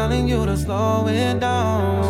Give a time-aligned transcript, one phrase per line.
[0.00, 2.00] telling you to slow it down.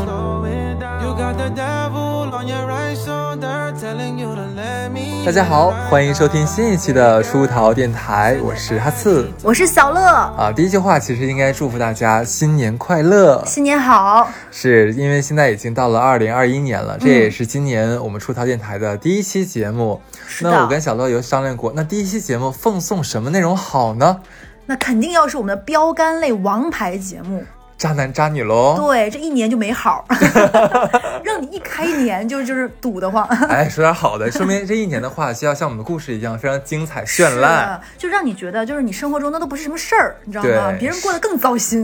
[1.02, 5.24] You got the devil on your right shoulder, telling you to let me.
[5.26, 10.52] 大家好，欢迎收听新一期的出逃电台，我是哈刺我是小乐，啊。
[10.54, 14.30] 第一句话其实应该祝福大家新年快乐，新年好。
[14.52, 20.00] 是因为现在已经到了二零二一年了，这也是今年我们出逃电台的第一期节目。
[20.42, 24.20] 那我跟小乐有商量过，那第一期节目奉送什么内容好呢？
[24.66, 27.42] 那肯定要是我们的标杆类王牌节目，
[27.80, 28.76] 渣男渣女喽。
[28.76, 30.04] 对，这一年就没好，
[31.24, 33.24] 让你一开年就就是堵得慌。
[33.48, 37.80] 哎，说点好的，说明这一年的话，就要像我们的故事一样，非常精彩绚烂。
[37.96, 40.70] 就让你觉得就是你生活中那都不是什么事儿，你知道吗？
[40.78, 41.82] 别人过得更糟心。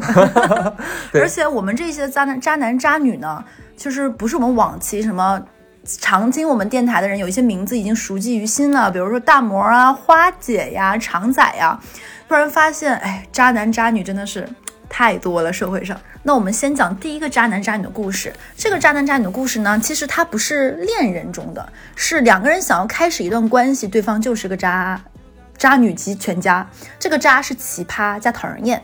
[1.10, 3.42] 对而且我们这些渣男渣男渣女呢，
[3.74, 5.40] 就是不是我们往期什么。
[6.00, 11.78] 常听我们电台的人，有一些名字已经熟记于心了，比如说大魔啊、花姐呀、常仔呀。
[12.28, 14.48] 突然发现，哎，渣男渣女真的是
[14.88, 16.00] 太多了，社会上。
[16.22, 18.32] 那我们先讲第一个渣男渣女的故事。
[18.56, 25.00] 这个渣男渣女的故事呢，其实它不是恋人中的，是两个人想要开始一段关系，对方就是个渣
[25.56, 26.68] 渣女集全家。
[26.98, 28.82] 这个渣是奇葩加讨人厌。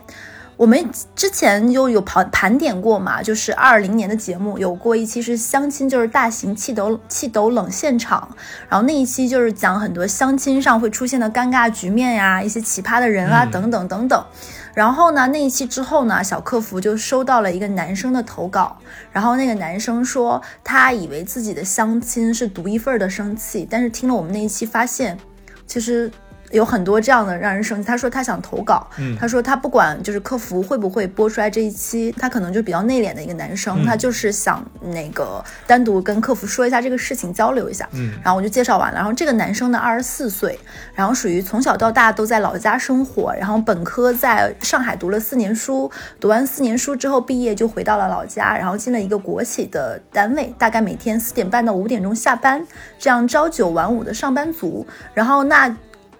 [0.62, 8.28] 我们之前就有盘盘点过嘛，就是二零年的节目有过一期是相亲，就是大型气斗气斗冷现场，
[8.68, 14.24] 然后那一期就是讲很多相亲上会出现的尴尬局面呀，一些奇葩的人啊，嗯等等等等。
[14.72, 18.78] 然后呢，那一期之后呢，小客服就收到了一个男生的投稿，
[19.10, 25.18] 然后那个男生说他以为自己的相亲是独一份的生气，但是听了我们那一期发现，
[25.66, 26.08] 其实。
[26.52, 27.84] 有很多这样的让人生气。
[27.86, 37.88] 他说他想投稿，嗯他说他不管就是客服会不会播出来这一期，他可能就比较内敛的一个男生，嗯他就是想那个单独跟客服说一下这个事情，交流一下。
[37.92, 38.96] 嗯然后我就介绍完了。
[38.96, 40.58] 然后这个男生呢，二十四岁，
[40.94, 52.64] 然后属于从小到大都在老家生活，然后本科在上海读了四年书，读完四年书之后毕业就回到了老家，然后进了一个国企的单位，大概每天四点半到五点钟下班，
[52.98, 54.86] 这样朝九晚五的上班族。
[55.14, 55.74] 然后那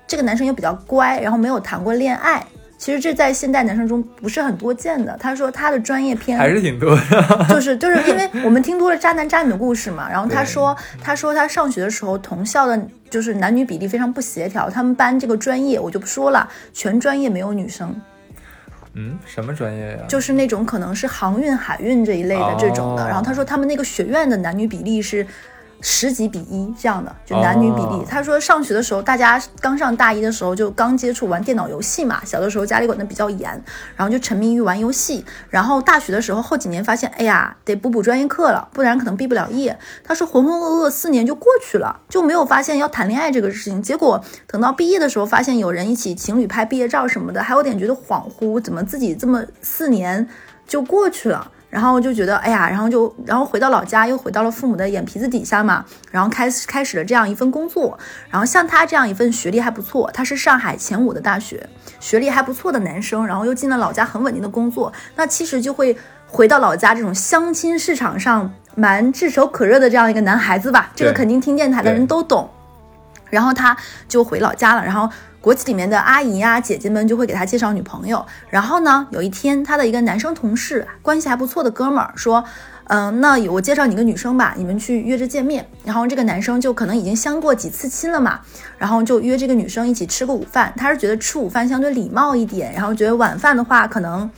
[0.07, 2.45] 这个男生又比较乖，然后没有谈过恋爱。
[2.77, 5.17] 其实这在现代男生中不是很多见的。
[5.21, 7.47] 他说他的专业偏还是挺多的。
[7.49, 12.77] 就是就是因为我们听多了渣男渣女的故事嘛，然后他说他说他上学的时候同校的
[13.09, 17.95] 就是男女比例非常不协调，他们班这个专业我就不说了，全专业没有女生，
[18.95, 19.99] 嗯，什么专业呀？
[20.09, 23.05] 就是那种可能是航运、海运这一类的这种的。
[23.05, 25.25] 哦然后他说他们那个学院的男女比例是。
[25.83, 27.83] 十几比一这样的，就男女比例。
[27.83, 33.51] 哦他说上学的时候，大家刚上大一的时候就刚接触玩电脑游戏嘛，小的时候家里管得比较严，
[33.97, 35.25] 然后就沉迷于玩游戏。
[35.51, 39.77] 然后大学的时候后几年发现，哎呀，得补补专业课了，不然可能毕不了业。
[40.05, 43.83] 他说浑浑噩噩四年就过去了，就没有发现要谈恋爱这个事情。
[43.83, 50.29] 结果等到毕业的时候，发现有人一起情侣拍毕业照什么的，还有点觉得恍惚，怎么自己这么四年
[50.67, 51.51] 就过去了？
[51.73, 57.99] 然后就觉得，哎呀，然后就，然后回到老家，又回到了父母的眼皮子底下嘛，然后开始开始了这样一份工作。
[58.29, 61.67] 然后像他这样一份学历还不错，他是上海前五的大学，
[61.99, 65.97] 学历还不错的男生，然后又进了老家很稳定的工作，那其实就会
[66.27, 70.93] 回到老家这种相亲市场上蛮炙手可热的这样一个男孩子吧。
[70.95, 72.51] 这个肯定听电台的人都懂。
[73.31, 73.75] 然后他
[74.07, 75.09] 就回老家了，然后
[75.43, 78.25] 国企里面的阿姨啊、姐姐们就会给他介绍女朋友。
[78.49, 82.43] 然后呢，有一天他的一个男生同事，关系还不错的哥们儿说。
[82.89, 85.67] 嗯，那我介绍你个女生吧，你们去约着见面。
[85.85, 88.41] 然后这个男生就可能已经相过几次亲了嘛，
[88.77, 90.73] 然后就约这个女生一起吃个午饭。
[90.77, 94.31] 他是觉得吃午饭相对礼貌一点，然后觉得晚饭的话可能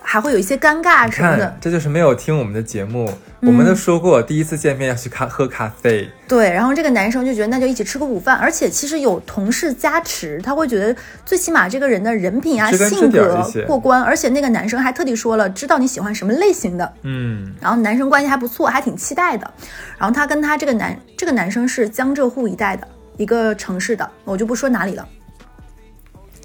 [0.00, 3.10] 还会有一些尴尬什么的。，这就是没有听我们的节目。
[3.42, 6.06] 我们都说过，第一次见面要去咖喝咖啡。
[6.28, 19.50] 对，然后这个男生就觉得那就一起吃个午饭，而且其实有同事加持，他会觉得最起码这个人的人品啊、性格过关，而且那个男生还特地说了，知道你喜欢什么类型的，嗯，然后男生关系还不错，还挺期待的。
[19.98, 22.86] 然后他跟他这个男这个男生是江浙沪一带的
[23.16, 25.08] 一个城市的，我就不说哪里了。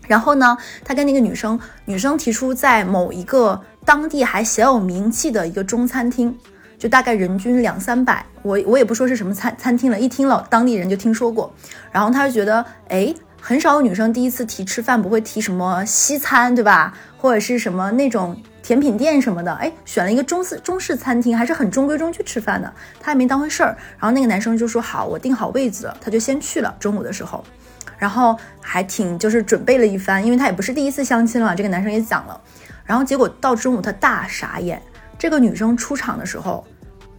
[0.08, 6.38] 然后呢，他跟那个女生，女生提出在某一个当地还小有名气的一个中餐厅，
[6.78, 11.54] 就大概人均两三百，我我也不说是什么餐餐厅了，一听了当地人就听说过，
[11.92, 16.94] 然后他就觉得，哎，很少有女生第一次提吃饭不会提什么西餐，对吧？
[17.18, 23.76] 或者是什么那种甜品店什么的，哎，选了一个中式中式餐厅，还是很中规中矩吃饭的，他也没当回事儿。
[23.98, 26.76] 然后那个男生就说好，我订好位子了，他就先去了。
[26.80, 27.44] 中午的时候，
[27.98, 32.40] 然后还挺就是准备了一番，因为他也不是第一次相亲了，这个男生也讲了。
[32.84, 34.80] 然后结果到中午他大傻眼，
[35.26, 36.64] 这个女生出场的时候，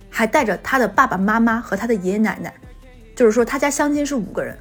[0.08, 2.54] 还带着她的爸爸妈妈和她的爷爷奶奶，
[3.16, 4.56] 就是说她家相亲是五个人。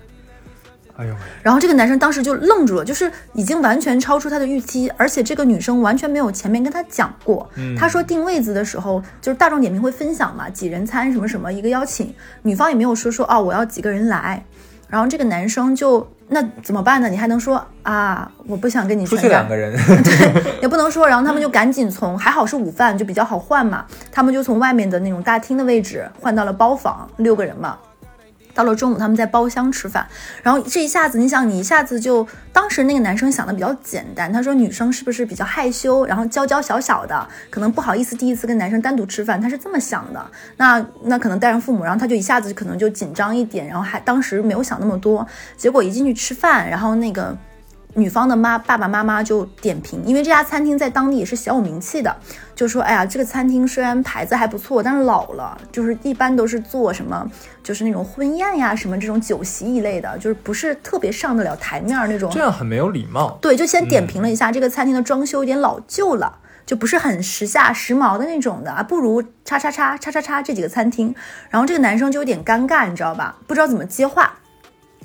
[0.97, 7.47] 哎呦，然后这个男生当时就愣住了，就是已经完全超出他的预期，而且这个女生完全没有前面跟他讲过。
[7.55, 12.11] 嗯他说定位子的时候，就是大众点评会分享嘛，几人餐什么什么一个邀请，
[12.41, 14.43] 女方也没有说说哦我要几个人来，
[14.89, 17.07] 然后这个男生就那怎么办呢？
[17.07, 27.77] 你还能说啊我不想跟你出去两个人， 对也不能说，然后他们就赶紧从还好是午饭就比较好换嘛，他们就从外面的那种大厅的位置换到了包房，六个人嘛。
[28.55, 30.07] 到了中午，他们在包厢吃饭，
[30.41, 40.25] 然后这一下子，你想，你一下子就，当时那个男生想的比较简单，他说女生是不是比较害羞，然后娇娇小小的，可能不好意思第一次跟男生单独吃饭，他是这么想的。
[40.57, 47.37] 那那可能带上父母，然后他就一下子可能就紧张一点，然后还当时没有想那么多，结果一进去吃饭，然后那个
[47.95, 52.15] 女方的妈爸爸妈妈就点评，因为这家餐厅在当地也是小有名气的，
[52.53, 57.29] 就说哎呀，这个餐厅虽然牌子还不错，但是老了，就是一般都是做什么，
[57.63, 62.39] 就是那种婚宴呀什么这种酒席一类的，就是不是特别上得了台面那种这。
[62.39, 63.37] 样很没有礼貌。
[63.41, 66.39] 对，就先点评了一下、这个餐厅的装修有点老旧了。
[66.65, 71.13] 就不是很时下时髦的那种的啊，不如叉叉叉叉叉叉这几个餐厅。
[71.51, 73.35] 然后这个男生就有点尴尬，你知道吧？
[73.45, 74.33] 不知道怎么接话。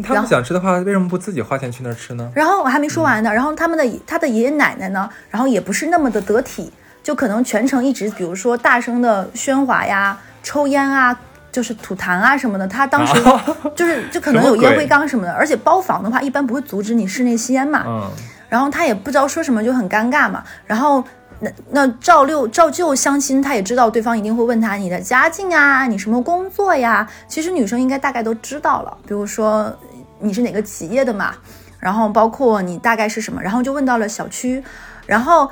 [0.03, 2.31] 他们想吃的话，为什么不自己花钱去那儿吃呢？
[2.35, 6.73] 然后我还没说完呢，然后他们的他的爷爷奶奶呢，然后也不是那么的得体，
[7.03, 11.19] 就可能全程一直比如说大声的喧哗呀、抽烟啊。
[11.53, 13.21] 就是吐痰啊什么的，他当时
[13.75, 17.83] 就是就可能有烟灰缸什么的，而且包房的话一般不会阻止你室内吸烟嘛。
[17.85, 18.09] 嗯，
[18.49, 20.45] 然后他也不知道说什么，就很尴尬嘛。
[20.65, 21.03] 然后
[21.41, 27.09] 那那照六照旧相亲，他也知道对方一定会问他你的家境啊，你什么工作呀？
[27.27, 29.75] 其实女生应该大概都知道了，比如说
[30.19, 31.35] 你是哪个企业的嘛，
[31.79, 34.63] 然后包括你大概是什么，然后就问到了小区，
[35.07, 35.51] 然后。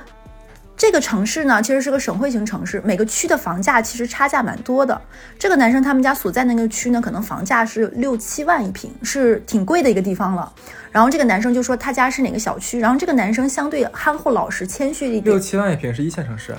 [0.79, 4.99] 这个城市呢，其实是个省会型城市，每个区的房价其实差价蛮多的。
[5.37, 10.51] 这个男生他们家所在那个区呢，可能房价是六七万一平，是挺贵的一个地方了。
[10.93, 15.39] 然后这个男生就说他家是哪个小区，然后这个男生相对憨厚老实、谦虚一点六。
[15.39, 16.59] 七万一平是一线城市啊。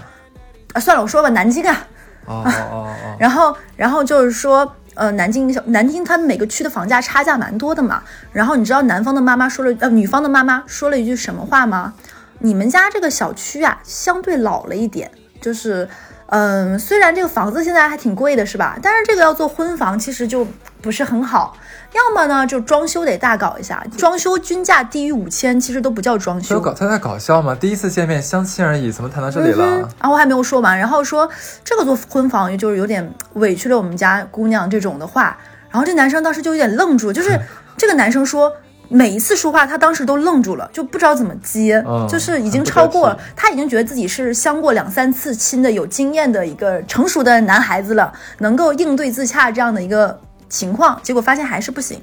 [0.74, 1.88] 啊，算了，我说吧，南京啊。
[2.26, 8.04] 哦哦哦哦， 然后，然后就是说，呃，南京小南京，它每个区的房价差价蛮多的嘛。
[8.34, 11.94] 然后你知道男方的妈妈说了，呃，女方的妈妈说了一句什么话吗？
[12.40, 15.10] 你们家这个小区啊，相对老了一点，
[15.40, 15.88] 就是，
[16.28, 18.78] 嗯、虽然这个房子现在还挺贵的，是吧？
[18.82, 20.46] 但是这个要做婚房，其实就
[20.82, 21.56] 不是很好。
[21.92, 26.50] 要么呢，就装修得大搞一下，装修均价低于五千，其实都不叫装修。
[26.50, 27.56] 他有搞他在搞笑吗？
[27.56, 29.66] 第一次见面相亲而已，怎么谈到这里了？
[29.66, 31.28] 嗯然后我还没有说完，然后说
[31.64, 35.38] 这个做婚房，也就是有点委屈了我们家姑娘这种的话。
[35.72, 37.40] 然后这男生当时就有点愣住，就是
[37.76, 38.56] 这个男生说。
[38.90, 50.20] 每一次说话，他当时都愣住了，就不知道怎么接，嗯就是已经超过他已经觉得自己是相过两三次亲的有经验的一个成熟的男孩子了，能够应对自洽这样的一个
[50.50, 52.02] 情况，结果发现还是不行。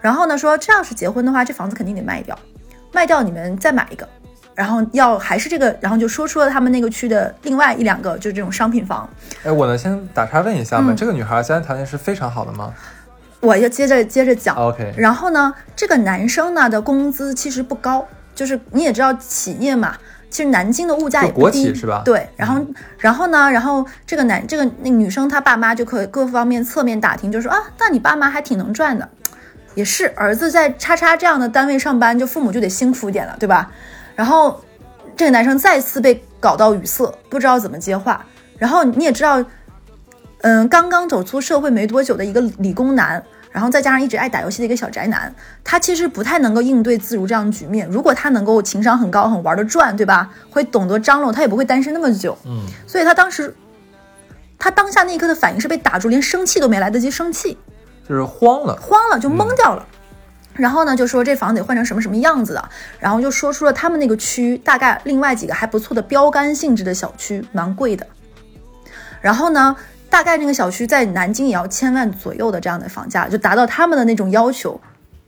[0.00, 2.38] 然后呢，说这要是结婚的话，这房子肯定得卖掉，
[2.92, 4.06] 卖掉你们再买一个，
[4.54, 9.08] 然后要还是这个，然后就说出了他们那个区的另外一两个就是这种商品房。
[9.44, 10.92] 哎，我能先打岔问一下吗？
[10.92, 12.74] 嗯这个女孩家庭条件是非常好的吗
[13.44, 14.56] 我就接着接着讲。
[14.56, 19.96] ？OK，然后呢，这个男生呢的工资其实不高，就是你也知道企业嘛，
[20.30, 22.66] 其实南京的物价也不低，企是吧对，然后
[22.98, 29.08] 然后呢，然后这个男这个那女生她爸妈就可以各方面侧面打听，就说啊，那你爸妈还挺能赚的，
[29.74, 33.70] 也是儿子在叉叉这样的单位上班，就父母就得辛苦一点了，对吧？
[34.16, 34.60] 然后
[35.16, 38.24] 这个男生再次被搞到语塞，不知道怎么接话。
[38.58, 39.44] 然后你也知道，
[40.42, 43.22] 嗯，刚刚走出社会没多久的一个理工男，
[43.54, 45.32] 然后再加上一直爱打游戏的一个小宅男，
[45.62, 47.88] 他其实不太能够应对自如这样的局面。
[47.88, 50.28] 如果他能够情商很高，很玩得转，对吧？
[50.50, 52.36] 会懂得张罗，他也不会单身那么久。
[52.46, 53.54] 嗯，所以他当时，
[54.58, 57.56] 他当下那一刻的反应是被打住，连生气都没来得及生气。
[58.08, 58.74] 就是慌了。
[58.82, 59.86] 慌了，就懵掉了。
[60.54, 62.68] 然后呢，就说这房子得换成什么什么样子的，
[62.98, 68.04] 然后就说出了他们那个区大概另外几个还不错的标杆性质的小区，蛮贵的。
[69.20, 69.76] 然后呢，
[70.14, 74.80] 大概那个小区在南京也要千万左右的这样的房价，就达到他们的那种要求。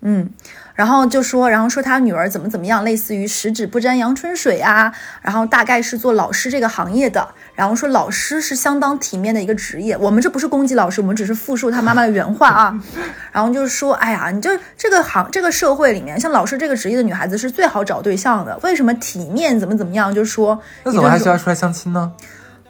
[0.03, 0.31] 嗯，
[0.77, 9.97] 然后就说，然后说他女儿怎么怎么样，类似于十指不沾阳春水啊，然后大概是做老师这个行业的，然后说老师是相当体面的一个职业。
[9.97, 12.81] 我们这不是攻击老师，我们只是复述他妈妈的原话啊。
[13.33, 18.57] 然后就是说，哎呀，你就这个行这个社会里面，像老师这个职业的女孩子是最好找对象的。
[18.63, 20.15] 为什么体面怎么怎么样？
[20.15, 22.13] 就是说，那怎么还需要出来相亲呢？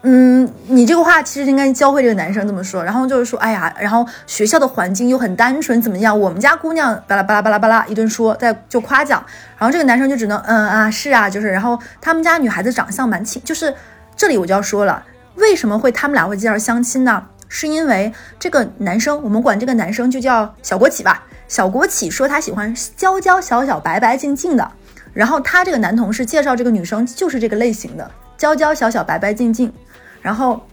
[0.09, 6.17] 嗯，你这个话其实应该教会这个男生这么说，然后就是说，哎呀，然后学校的环境又很单纯，怎么样？
[6.17, 9.21] 我们家姑娘巴拉巴拉巴拉巴拉一顿说，再就夸奖，
[9.59, 13.75] 然后这个男生就只能嗯啊是啊，就是，然后他们家女孩子长相蛮清，就是
[14.17, 15.03] 这里我就要说了，
[15.35, 17.27] 为什么会他们俩会介绍相亲呢？
[17.49, 21.25] 是因为这个男生，我们管这个男生就叫小国企吧。
[21.49, 24.71] 小国企说他喜欢娇娇小小、白白净净的，
[25.13, 29.73] 然后他这个男同事介绍这个女生就是这个类型的，娇娇小小、白白净净，
[30.21, 30.67] 然后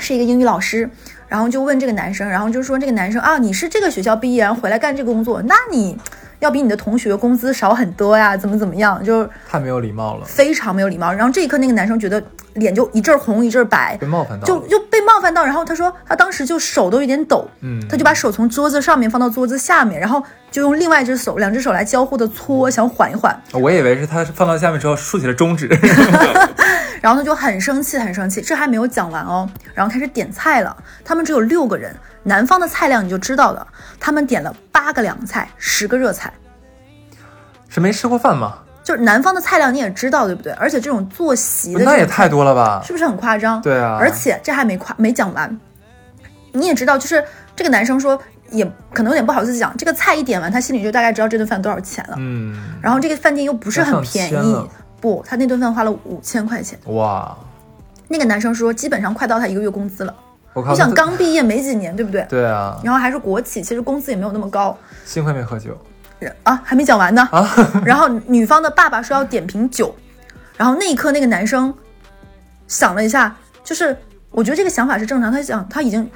[0.00, 0.88] 是一个英语老师，
[1.28, 5.96] 然后就问这个男生，然后就说这个男生啊，你是这个学校毕业，然后回来干这个工作，那你
[6.40, 11.12] 要比你的同学工资少很多呀，怎么怎么样，就是太没有礼貌了，非常没有礼貌。
[11.12, 12.22] 然后这一刻，那个男生觉得
[12.54, 14.46] 脸就一阵红一阵白，被冒犯到。
[14.46, 15.44] 就就被冒犯到。
[15.44, 23.34] 然后他说他当时就手都有点抖，嗯他就把手从桌子上面放到桌子下面，然后就用另外一只手，两只手来交互的搓，想缓一缓。
[23.52, 25.68] 我以为是他放到下面之后竖起了中指，
[27.06, 28.40] 然后他就很生气，很生气。
[28.40, 30.76] 这还没有讲完哦，然后开始点菜了。
[31.04, 31.94] 他们只有六个人，
[32.24, 33.64] 南方的菜量你就知道了。
[34.00, 36.32] 他们点了八个凉菜，十个热菜。
[37.68, 38.58] 是没吃过饭吗？
[38.82, 40.52] 就是南方的菜量你也知道对不对？
[40.54, 42.82] 而且这种坐席的那也太多了吧？
[42.84, 43.62] 是不是很夸张？
[43.62, 45.60] 对啊而且这还没夸没讲完，
[46.50, 48.20] 你也知道，就是这个男生说，
[48.50, 52.16] 也可能有点不好意思讲，这个菜一点完，他心里就大概知道这顿饭多少钱了。
[52.18, 54.68] 嗯，然后这个饭店又不是很便宜
[55.00, 56.78] 不，他那顿饭花了五千块钱。
[56.86, 57.36] 哇，
[58.08, 60.14] 那个男生说，基本上快到他一个月工资了。
[60.52, 62.24] 我靠，你想刚毕业没几年，对不对？
[62.28, 65.76] 对啊，然后还是国企，其实工资也没有那么高幸亏没喝酒
[66.42, 67.28] 啊，还没讲完呢。
[67.30, 67.46] 啊，
[67.84, 69.94] 然后女方的爸爸说要点瓶酒，
[70.56, 71.72] 然后那一刻那个男生
[72.66, 73.94] 想了一下，就是
[74.30, 76.08] 我觉得这个想法是正常，他想他已经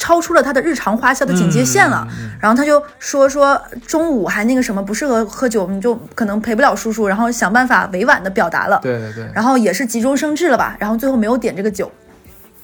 [0.00, 11.92] 超出了他的日常花销的警戒线了，嗯然后他就说说中午还那个什么不适合喝酒，你就可能陪不了叔叔，然后想办法委婉的表达了，对对对，然后也是急中生智了吧，然后最后没有点这个酒。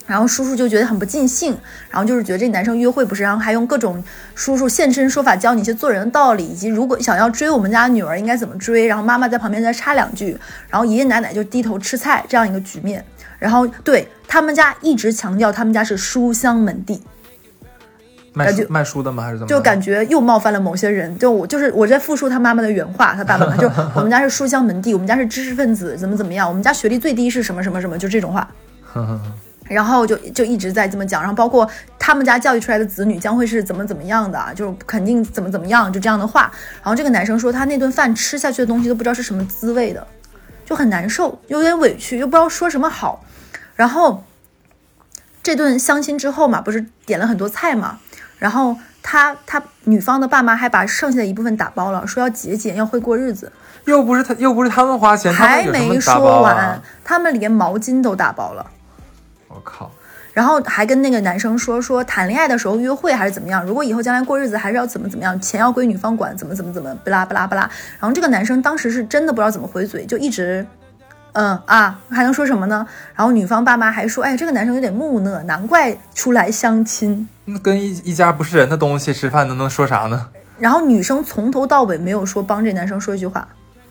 [0.07, 1.51] 然后叔叔就觉得很不尽兴，
[1.91, 4.03] 然后就是觉得这男生约会不是，然后还用各种
[4.37, 8.87] 叔叔现身说法教你一些做人的道理，以及如果想要追我们家女儿应该怎么追。
[8.87, 10.39] 然后妈妈在旁边再插两句，
[10.71, 13.05] 然后爷爷奶奶就低头吃菜这样一个局面。
[13.41, 17.03] 然后对他们家一直强调他们家是书香门第，
[18.37, 19.23] 卖书卖书的吗？
[19.23, 19.49] 还是怎么？
[19.49, 21.19] 就感觉又冒犯了某些人。
[21.19, 23.67] 就我就是我在复述他妈妈的原话，他爸爸妈就
[23.97, 28.47] 我们家是书香门第，我们家是知识分子，怎么怎么样，我们家学历最低是什么什么什么，就这种话。
[29.69, 36.43] 然后就就一直在这么讲，然后包括他们家教育出来的子女将会是怎么怎么样的啊，就是肯定怎么怎么样，就这样的话。
[36.83, 40.07] 然后这个男生说他那顿饭吃下去的东西都不知道是什么滋味的，
[40.65, 43.25] 就很难受，有点委屈，又不知道说什么好。
[43.75, 44.23] 然后
[45.43, 47.99] 这顿相亲之后嘛，不是点了很多菜嘛，
[48.39, 53.51] 然后他他女方的爸妈还把剩下的一部分打包了，说要节俭，要会过日子，
[53.85, 58.67] 又不是他，又不是他们花钱，他还没说完啊？，他们连毛巾都打包了。
[59.49, 59.91] 我靠，
[60.33, 67.63] 然后还跟那个男生说说谈恋爱的时候约会还是怎么样，如果以后将来过日子还是要怎么怎么样，钱要归女方管，怎么怎么怎么，不拉不拉不拉。
[67.99, 70.67] 然后这个男生当时是真的不知道怎么回嘴，就一直，
[71.39, 72.87] 嗯啊，还能说什么呢？
[73.15, 77.29] 然后女方爸妈还说，哎，这个男生有点木讷，难怪出来相亲。
[77.45, 80.29] 那跟一一家不是人的东西吃饭，能能说啥呢？
[80.59, 83.47] 然后女生从头到尾没有说帮这男生说一句话，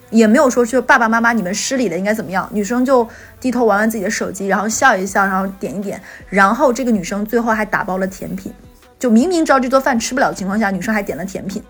[0.10, 2.50] 也没有说就爸爸妈妈你们失礼了应该怎么样。
[2.52, 3.08] 女生就
[3.40, 8.52] 低头玩玩自己的手机，然后笑一笑，然后点一点，然后这个女生最后还打包了甜品，
[8.98, 11.62] 就明明知道这顿饭吃不了的情况下，女生还点了甜品。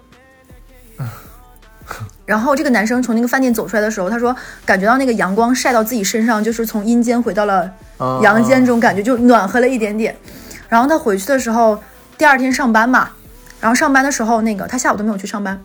[2.25, 10.15] 然后这个男生从那个饭店走出来的时候，他说感觉到那个阳光晒到自己身上，就是从阴间回到了嗯阳间这种感觉，就暖和了一点点。
[10.67, 11.82] 然后他回去的时候，
[12.17, 13.10] 第二天上班嘛，
[13.62, 15.62] 然后上班的时候，那个他下午都没有去上班，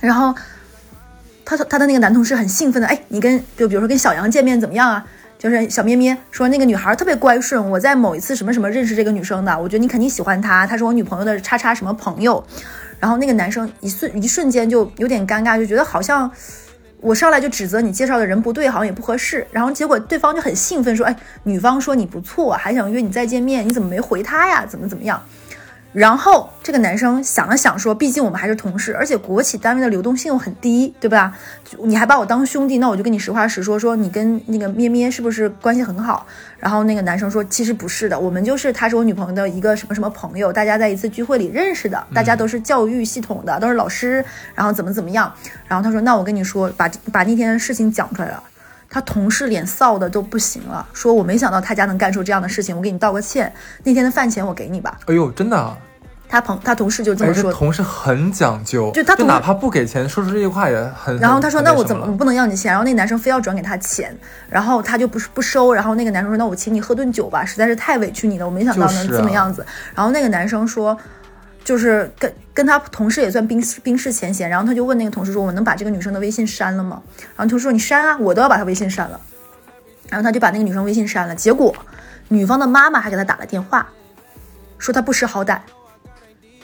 [0.00, 0.34] 然后
[1.44, 5.04] 他他的那个男同事很兴奋的，哎，你跟就比如说跟小杨见面怎么样啊？
[5.38, 12.44] 就是小咩咩说那个女孩特别乖顺，我在某一次什么什么认识这个女生的，我觉得你肯定喜欢她，她是我女朋友的叉叉什么朋友。
[13.00, 16.30] 然后那个男生一瞬一瞬间就有点尴尬，就觉得好像
[17.00, 19.46] 我上来就指责你介绍的人不对，好像也不合适。
[19.50, 24.66] 然后结果对方就很兴奋说：“哎，女方说你不错，还想约你再见面，你怎么没回她呀？
[24.66, 25.20] 怎么怎么样？”
[25.92, 31.36] 然后这个男生想了想说：“毕竟我们还是同事，而且国企单位的流动性又很低，对吧？
[31.82, 36.24] 你还把我当兄弟，那我就跟你实话实说，说你跟那个咩咩是不是关系很好？”
[36.60, 45.32] 然后那个男生说：“其实不是的，我们就是她是我女朋友的一个什么什么朋友，大家在一次聚会里认识的，大家都是教育系统的，都是老师，然后怎么怎么样。”
[45.66, 48.40] 然后他说：“那我跟你说，把把那天的事情讲出来了。”
[48.90, 53.50] 他同事脸臊的都不行了，说：“我没想到他家能干出这样的事情，我给你道个歉。
[53.84, 54.98] 那天的饭钱我给你吧。
[55.06, 55.78] 哎呦，真的啊，”
[56.28, 61.16] 他朋他同事就这么说，同事很讲究，就他就哪怕不给钱，说出这句话也很。
[61.18, 64.16] 然后他说：“那我怎么我不能要你钱？”然后那个男生非要转给他钱，
[64.48, 65.72] 然后他就不是不收。
[65.72, 69.64] 然后那个男生说：“那我请你喝顿酒吧，实在是太委屈你了，我没想到能这么样子。
[69.94, 70.96] 然后那个男生说，
[71.70, 74.50] 就是跟跟他同事也算冰冰释前嫌。
[74.50, 77.00] 然后他就问那个同事说：“我能把这个女生的微信删了吗？”
[77.36, 79.20] 然后同事说：“你删啊，我都要把她微信删了。”
[80.10, 81.36] 然后他就把那个女生微信删了。
[81.36, 81.72] 结果
[82.26, 83.86] 女方的妈妈还给他打了电话，
[84.78, 85.60] 说他不识好歹。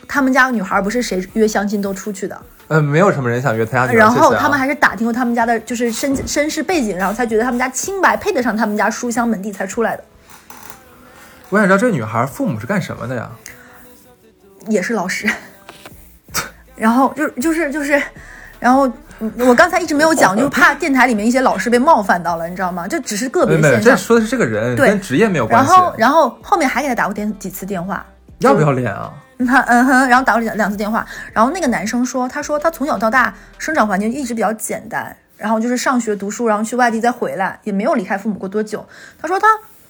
[0.09, 3.95] 他们家女孩不是谁约相亲都出去的，呃，没有什么人想约他家女孩。
[3.95, 10.03] 然后他们还是打听过他们家的就是身身世背景，然后才觉得他们家清白，配得上他们家书香门第才出来的，
[11.51, 13.31] 我想知道这女孩父母是干什么的呀？
[14.69, 15.29] 也是老师。
[16.77, 18.01] 然后就就是就是，
[18.61, 18.87] 然后
[19.21, 22.87] 嗯我刚才一直没有讲，就怕电台里面一些老师被冒犯到了，你知道吗？
[22.87, 23.83] 这只是个别现象。
[23.83, 25.73] 这说的是这个人，对跟职业没有关系。
[25.73, 28.05] 然后然后后面还给他打过电几次电话，
[28.41, 29.13] 要不要脸啊？
[29.47, 38.87] 他嗯哼，然后打过两两次电话，然后那个男生说，他说他从小到大生长环境一直比较简单，然后就是上学读书，然后去外地再回来，也没有离开父母过多久。
[39.21, 39.47] 他说他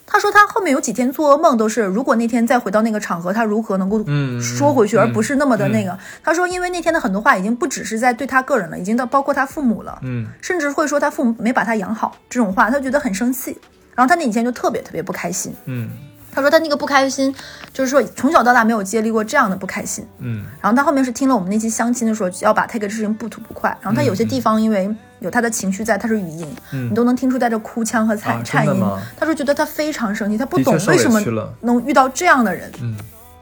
[0.09, 5.99] 他说他后面有几天做噩梦都是，如果那天再回到那个场合，他如何能够嗯说回去，嗯而不是那么的那个。
[6.23, 13.59] 他说，因为那天的很多话已经不只是在对他个人了，已经到包括他父母了，嗯，甚至会说他父母没把他养好这种话，他觉得很生气。
[13.97, 15.53] 然后他那几天就特别特别不开心。
[15.65, 15.91] 嗯
[16.33, 17.35] 他说他那个不开心，
[17.73, 20.07] 就是说从小到大没有经历过这样的不开心。
[20.19, 23.77] 嗯然后他后面是听了我们那期相亲的时候，要把这个事情不吐不快。
[23.81, 28.83] 然后他有些地方因为有他的情绪在，他是语音，嗯你都能听出带着哭腔和颤、啊颤音。
[29.19, 31.21] 他说觉得他非常生气，他不懂为什么
[31.61, 32.71] 能遇到这样的人。
[32.83, 32.95] 嗯，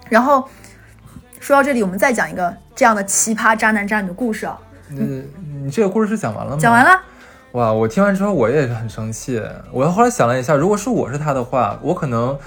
[0.09, 0.49] 然后
[1.41, 4.59] 说到这里，我们再讲一个这样的奇葩渣男渣女的故事啊。
[4.91, 5.25] 嗯，
[5.65, 6.59] 你这个故事是讲完了吗？
[6.61, 6.85] 讲完。
[6.85, 7.01] 了，
[7.53, 9.43] 哇，我听完之后我也是很生气。
[9.73, 12.39] 我后来想了一下，如果是我是他的话，我可能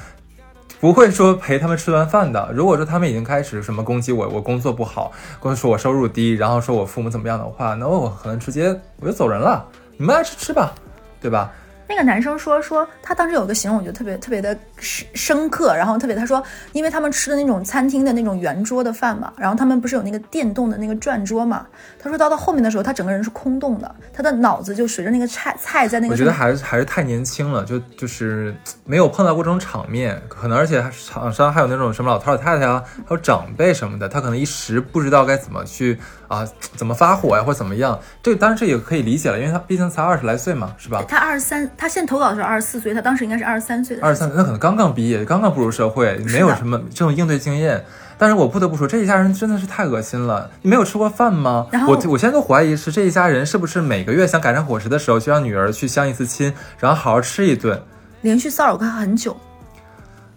[0.79, 2.51] 不会说陪他们吃顿饭的。
[2.53, 9.65] 如果说他们已经开始什么攻击我，我工作不好，或者说我收入低，然后说我父母怎么样的话，那我可能直接我就走人了。
[9.97, 10.73] 你们爱吃吃吧，
[11.19, 11.51] 对吧？
[11.87, 21.65] 那个男生说说他当时有个形容，我觉得特别特别的深深刻，然后特别他说，因为他们吃的那种餐厅的那种圆桌的饭嘛，然后他们不是有那个电动的那个转桌嘛，
[21.99, 37.99] 他说到到后面的时候，他整个人是空洞的，他的脑子就随着那个菜菜在那个我觉得还是还是太年轻了，就就是没有碰到过这种场面，可能而且还厂商还有那种什么老头老太太啊，还有长辈什么的，他可能一时不知道该怎么去啊，怎么发火呀、或者怎么样。
[38.21, 41.03] 这个当然这也可以理解了，因为他毕竟才二十来岁嘛，是吧？
[41.07, 43.97] 他二十三，他现在投稿的时候二十四岁，他当时应该是二十三岁。
[43.99, 47.85] 二十三，那可能刚刚毕业，刚刚步入社会，没有什么这种应对经验。
[48.17, 50.49] 但是我不得不说，这一家人真的是太恶心了。
[50.63, 51.67] 你没有吃过饭吗？
[51.71, 57.79] 然后我我现在都怀疑是这一家人是不是每个月想改善伙食的时候，就让女儿去相一次亲，然后好好吃一顿。
[58.21, 59.37] 连续骚扰他很久，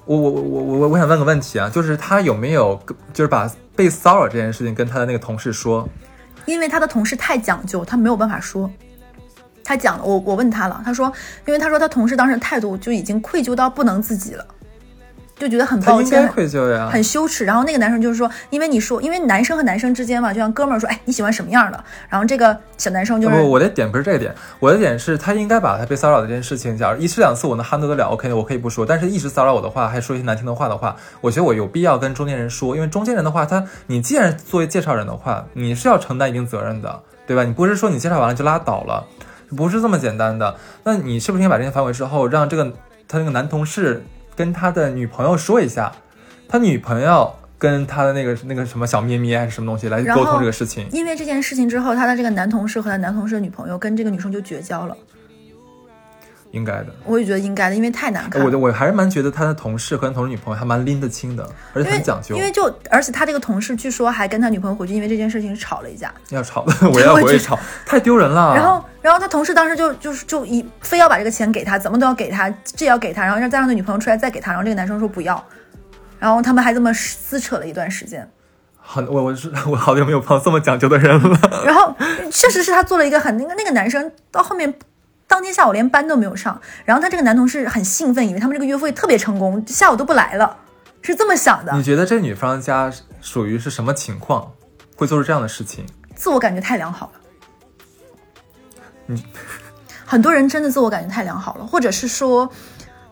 [0.05, 2.79] 我我我我我我想问个问题啊，就是他有没有
[3.15, 5.89] 就是把被骚扰这件事情跟他的那个同事说？
[6.45, 8.71] 因为他的同事太讲究，他没有办法说。
[9.71, 11.07] 他讲了，我我问他了，他说，
[11.47, 14.45] 因为他说他同事当时态度就已经愧疚到不能自己了，
[15.39, 16.91] 就觉得很抱歉，愧疚呀。
[16.93, 17.45] 很羞耻。
[17.45, 21.85] 然后那个男生就是说，因为你说，因为男生和男生之间嘛，就像哥们儿说，哎，你喜欢什么样的？
[22.09, 28.85] 然后这个小男生就是，不，我的点不是这个点，我的点是他应该把他被骚扰的这件事情，假如一次两次我能 handle 得了，OK，我可以不说。
[28.85, 37.45] 但是一直骚扰我的话，还说一些难听的话的话，我觉得我有必要跟中间人说，因为中间人的话，他你既然作为介绍人的话，你是要承担一定责任的，对吧？
[37.45, 39.07] 你不是说你介绍完了就拉倒了，
[39.57, 40.57] 不是这么简单的。
[40.85, 42.73] 那你是不是应该把这些反悔之后，让这个
[43.07, 44.03] 他那个男同事
[44.35, 45.93] 跟他的女朋友说一下，
[46.49, 50.87] 他女朋友跟他的那个那个什么小咩咩还是什么东西来沟通这个事情？
[50.93, 54.97] 因为这件事情之后，他的这个男同事和他男同事的女朋友跟这个女生就绝交了。
[56.53, 56.87] 应该的。
[57.05, 58.59] 我也觉得应该的，因为太难看了。
[58.59, 61.43] 我我还是蛮觉得他的同事和他同事女朋友还蛮拎得清的，
[61.75, 62.37] 而且因为很讲究。
[62.37, 66.13] 因为就而且他这个同事据说还跟他女朋友回去，因为这件事情吵了一架。
[66.31, 68.55] 要吵的， 我要我觉得我也吵，太丢人了。
[68.55, 75.43] 然后，然后他同事当时就就是就一非要把这个钱给他，怎么都要给他，这要给他，然后让再让他女朋友出来再给他，然后这个男生说不要，
[76.19, 78.29] 然后他们还这么撕扯了一段时间。
[78.83, 81.63] 很我我是 我好久没有碰到这么讲究的人了。
[81.65, 81.95] 然后
[82.31, 84.73] 确实是他做了一个很那个那个男生到后面
[85.31, 90.57] 当天下午连班都没有上，然后他这个男同事很兴奋，以为他们这个约会特别成功，下午都不来了，
[91.03, 94.53] 是这么想的你，觉得这女方家属于是什么情况，
[94.97, 95.87] 会做出这样的事情？
[96.17, 97.21] 自我感觉太良好了。
[99.07, 99.25] 你
[100.05, 102.51] 很多人真的自我感觉太良好了，或者是说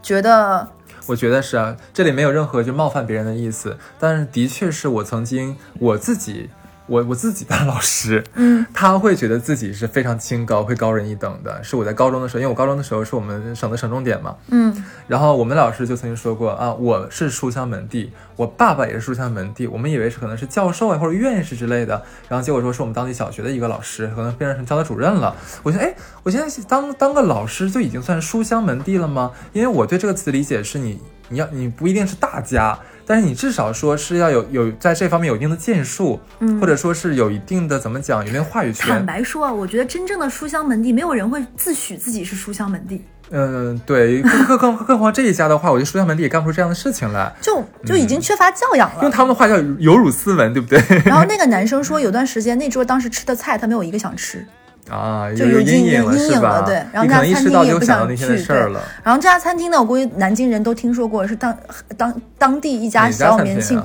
[0.03, 0.69] 觉得
[1.07, 6.51] 我觉得是啊，这里没有任何就冒犯别人的意思，但是的确是我曾经我自己。
[6.89, 11.63] 我我自己的 老师，嗯，他会觉得自己是非常清高，会高人一等的。
[11.63, 14.75] 是我在高中的时候，因为我高中的时候是我们省的省重点嘛，嗯
[15.07, 25.35] 然后我们老师就曾经说过啊，我是书香门第，我爸爸也是书香门第，我们以为是可能是教授啊或者院士之类的，然后结果说是我们当地小学的一个老师，可能变成教导主任了。
[25.63, 29.31] 我觉得，哎，我现在当当个老师就已经算书香门第了吗？
[29.53, 39.07] 因为我对这个词的理解是你，你要你不一定是大家，但是你至少说是要有有在这方面有一定的建树，嗯或者说是有一定的怎么讲，有一定话语权坦。
[39.07, 43.03] 白说啊，我觉得真正的书香门第，没有人会自诩自己是书香门第。
[43.31, 49.03] 嗯，对，更更更更何况这一家的话，我觉得书香门第也干不出这样的事情来，就就已经缺乏教养了。
[49.03, 50.79] 用他们的话叫有辱斯文，对不对？
[51.07, 54.47] 然后那个男生说，有段时间那桌当时吃的菜，他没有一个想吃，
[54.91, 56.61] 啊，就有阴影了阴影是吧？
[56.61, 56.63] 了。
[56.67, 61.57] 对，然后你可能一那家餐厅吃到就也不想那天的事了。，然后这家餐厅呢，我估计南京人都听说过，是当
[61.97, 63.85] 当当地一家小有名气，啊？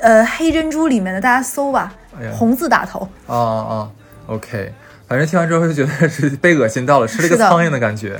[0.00, 1.92] 呃，黑珍珠里面的，大家搜吧，
[2.32, 3.00] 红字打头。
[3.26, 3.90] 哦哦
[4.26, 4.72] ，OK，
[5.06, 8.18] 反正听完之后就觉得是被恶心到了，吃了一个苍蝇的感觉。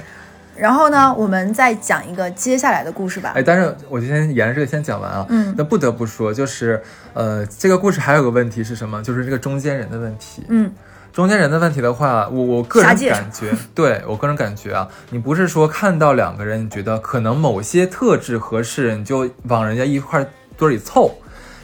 [0.57, 3.41] 然后呢，我们再讲一个接下来的故事吧哎，。
[3.41, 5.25] 但是我今天沿着这个先讲完啊。
[5.29, 6.83] 嗯那不得不说，就是
[7.15, 9.01] 呃，这个故事还有个问题是什么？
[9.01, 10.43] 就是这个中间人的问题。
[10.49, 10.69] 嗯，
[11.19, 20.25] 中间人的问题的话，我我个人感觉， 对我个人感觉啊，你不是说看到两个人，你觉得可能某些特质合适，你就往人家一块
[20.57, 21.13] 堆里凑。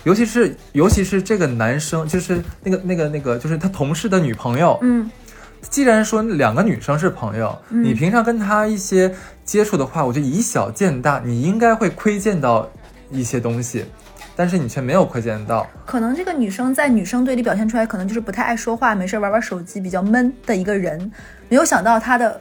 [0.02, 4.76] 尤其是尤其是这个男生，就是那个那个那个，就是他同事的女朋友。
[4.82, 5.08] 嗯，
[5.70, 9.14] 既然说两个女生是朋友，嗯你平常跟他一些
[9.44, 12.68] 接触的话，我就以小见大，你应该会窥见到
[13.12, 13.84] 一些东西，
[14.36, 15.66] 但是你却没有窥见到。
[15.86, 21.10] 可能这个女生在女生队里表现出来，可能就是不太爱说话，没事玩玩手机，比较闷的一个人。
[21.48, 22.40] 没有想到她的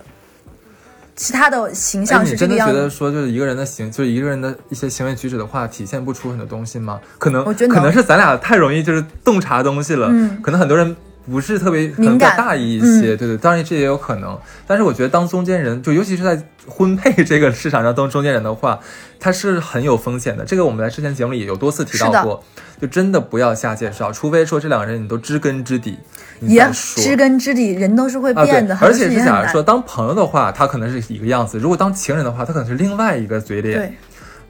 [1.15, 2.73] 其他的形哎，象你真的是这个样子。
[2.73, 6.99] 觉得说，就是一个人的行，就是一个人的一些行为举止的话，体现不出很多东西吗？
[7.19, 10.95] 可能，我觉得可能是咱俩太容易就是洞察东西了，嗯可能很多人
[11.29, 14.37] 不是特别能敏感大意一些，对对，当然这也有可能。
[14.67, 18.79] 但是我觉得当中间人，就尤其是在婚配这个市场上当中间人的话，
[19.19, 20.43] 他是很有风险的。
[20.43, 22.43] 这个我们在之前节目里有多次提到过，
[22.81, 25.97] 就真的不要瞎介绍，除非说这两个人你都知根知底，
[26.39, 27.03] 你也再说。
[27.03, 33.79] 知根知底，人都是会变的，，很而且是假如说当朋友的话，他可能是一个样子；如果当情人的话，他可能是另外一个嘴脸。
[33.79, 33.93] 对。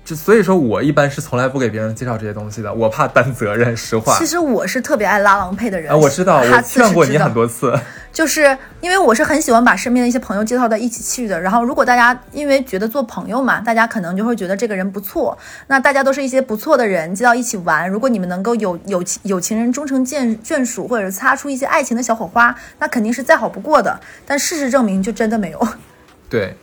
[0.05, 3.75] 就所以说我一般是从来不给别人介绍这些东西的，我怕担责任。
[3.75, 7.73] 实话其，实我是特别爱拉郎配的人啊，我知道，我哈次劝过你很多次。
[8.11, 11.39] 就是因为我是很喜欢把身边的一些朋友介绍到一起去的。
[11.39, 15.35] 然后，如果大家因为觉得做朋友嘛，大家可能就会觉得这个人不错。
[15.67, 17.89] 那大家都是一些不错的人，接到一起玩。
[17.89, 23.99] 如果你们能够有有情有情人终成眷眷属，或者是擦出一些爱情的小火花，那肯定是再好不过的。
[24.27, 25.67] 但事实证明，就真的没有。
[26.29, 26.55] 对，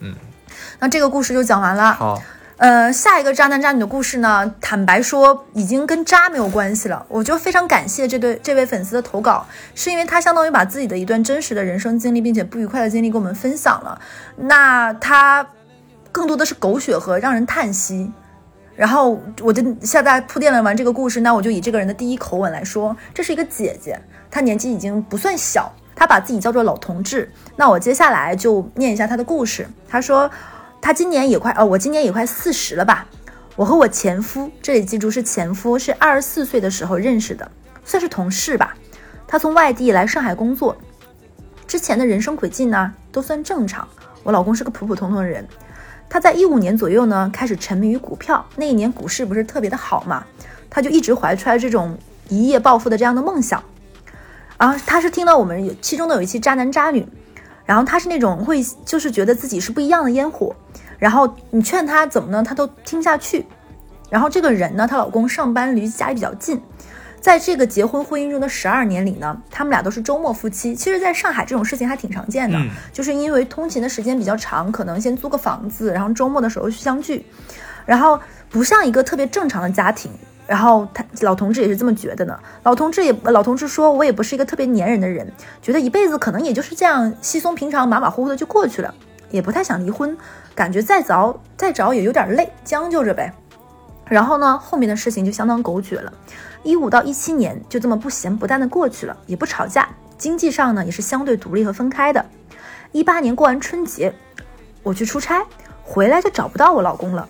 [0.00, 0.14] 嗯
[0.80, 1.92] 那这个故事就讲完了。
[1.92, 2.20] 好，
[2.58, 7.04] 呃，下一个渣男渣女的故事呢，坦白说已经跟渣没有关系了。
[7.08, 14.00] 我就非常感谢这对这位粉丝的投稿，是因为他相当于把自己的一段真实的人生经历，并且不愉快的经历跟我们分享了。
[14.36, 15.46] 那他
[16.10, 18.10] 更多的是狗血和让人叹息。
[18.74, 27.30] 然后我就现在铺垫了完这个故事，那我就以这个人的第一口吻来说，这是一个姐姐，她年纪已经不算小，她把自己叫做老同志。
[27.56, 29.66] 那我接下来就念一下她的故事。
[29.88, 30.30] 她说，
[30.86, 33.08] 他今年也快哦，我今年也快四十了吧。
[33.56, 37.50] 我和我前夫，这里记住是前夫，是二十四岁的时候认识的，
[37.84, 38.72] 算是同事吧。
[39.26, 40.76] 他从外地来上海工作，
[41.66, 43.88] 之前的人生轨迹呢都算正常。
[44.22, 45.44] 我老公是个普普通通的人，
[46.08, 50.24] 他在一五年左右呢开始沉迷于股票，那一年股市不是特别的好嘛，
[50.70, 53.60] 他就一直怀揣这种一夜暴富的这样的梦想。
[54.56, 57.04] 然后他是听到我们有其中的有一期渣男渣女，
[57.64, 60.54] 然后他是那种会就是觉得自己是不一样的烟火，
[60.98, 63.46] 然后你劝他怎么呢，他都听不下去。
[64.08, 66.62] 然后这个人呢，她老公上班离家里比较近，
[67.20, 70.74] 在这个结婚婚姻中的十二年里呢，他们俩都是周末夫妻。
[70.76, 77.26] 其实，在上海这种事情还挺常见的，嗯就是因为通勤的时间比较长，可能先租个房子，然后周末的时候去相聚，
[77.84, 80.10] 然后不像一个特别正常的家庭。
[80.46, 82.38] 然后他老同志也是这么觉得呢。
[82.62, 85.28] 老同志也老同志说，我也不是一个特别粘人的人，
[85.60, 88.94] 觉得一辈子可能也就是这样稀松平常、马马虎虎的就过去了，
[89.30, 90.16] 也不太想离婚，
[90.54, 93.32] 感觉再早再找也有点累，将就着呗。
[94.08, 96.12] 然后呢，后面的事情就相当狗血了。
[96.62, 102.24] 一五到一七年就这么不咸不淡的过去了，也不吵架，经济上呢也是相对独立和分开的。
[102.92, 104.14] 一八年过完春节，
[104.82, 105.44] 我去出差，
[105.82, 107.28] 回来就找不到我老公了。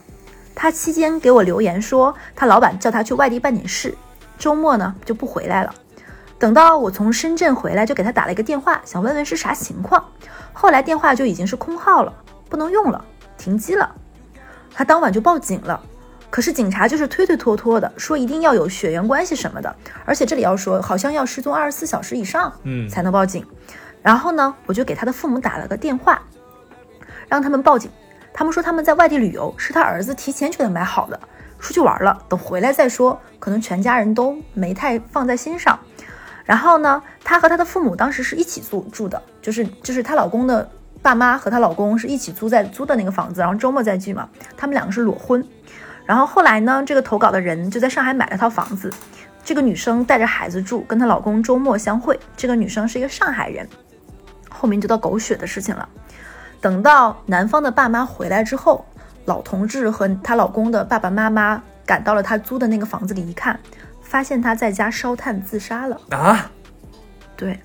[0.55, 3.95] 他期间给我留言说，他老板叫他去外地办点事，
[4.39, 5.75] 周末呢就不回来了。
[6.39, 10.05] 等到我从深圳回来，就给他打了一个电话，想问问是啥情况。
[10.59, 12.11] 后来电话就已经是空号了，
[12.49, 13.05] 不能用了，
[13.37, 13.95] 停机了。
[14.73, 15.79] 他当晚就报警了。
[16.31, 23.45] 可是警察就是推推拖拖的，说一定要有血缘关系什么的，而且这里要说，好像要失踪二十四小时以上，嗯才能报警。
[24.03, 26.23] 然后呢，我就给他的父母打了个电话，
[27.29, 27.91] 让他们报警。
[28.33, 31.21] 他们说他们在外地旅游，是他儿子提前就给他买好的，
[31.59, 33.21] 出去玩了，等回来再说。
[33.39, 35.79] 可能全家人都没太放在心上。
[36.47, 40.67] 然后呢，她和她的父母当时是一起住住的，就是就是她老公的
[41.03, 44.29] 爸妈和她老公是一起租在租的那个房子，然后周末再聚嘛。
[44.57, 45.45] 他们两个是裸婚。
[46.07, 48.93] 然后后来呢，这个投稿的人就在上海买了套房子，
[49.45, 52.19] 这个女生带着孩子住，跟她老公周末相会。
[52.37, 53.69] 这个女生是一个上海人。
[54.49, 55.89] 后面就到狗血的事情了。
[56.61, 58.85] 等到男方的爸妈回来之后，
[59.25, 63.59] 老同志和她老公的爸爸妈妈赶到了她租的那个房子里一看，
[64.07, 66.01] 发现他在家烧炭自杀了。
[66.11, 66.51] 啊，
[67.37, 67.61] 对，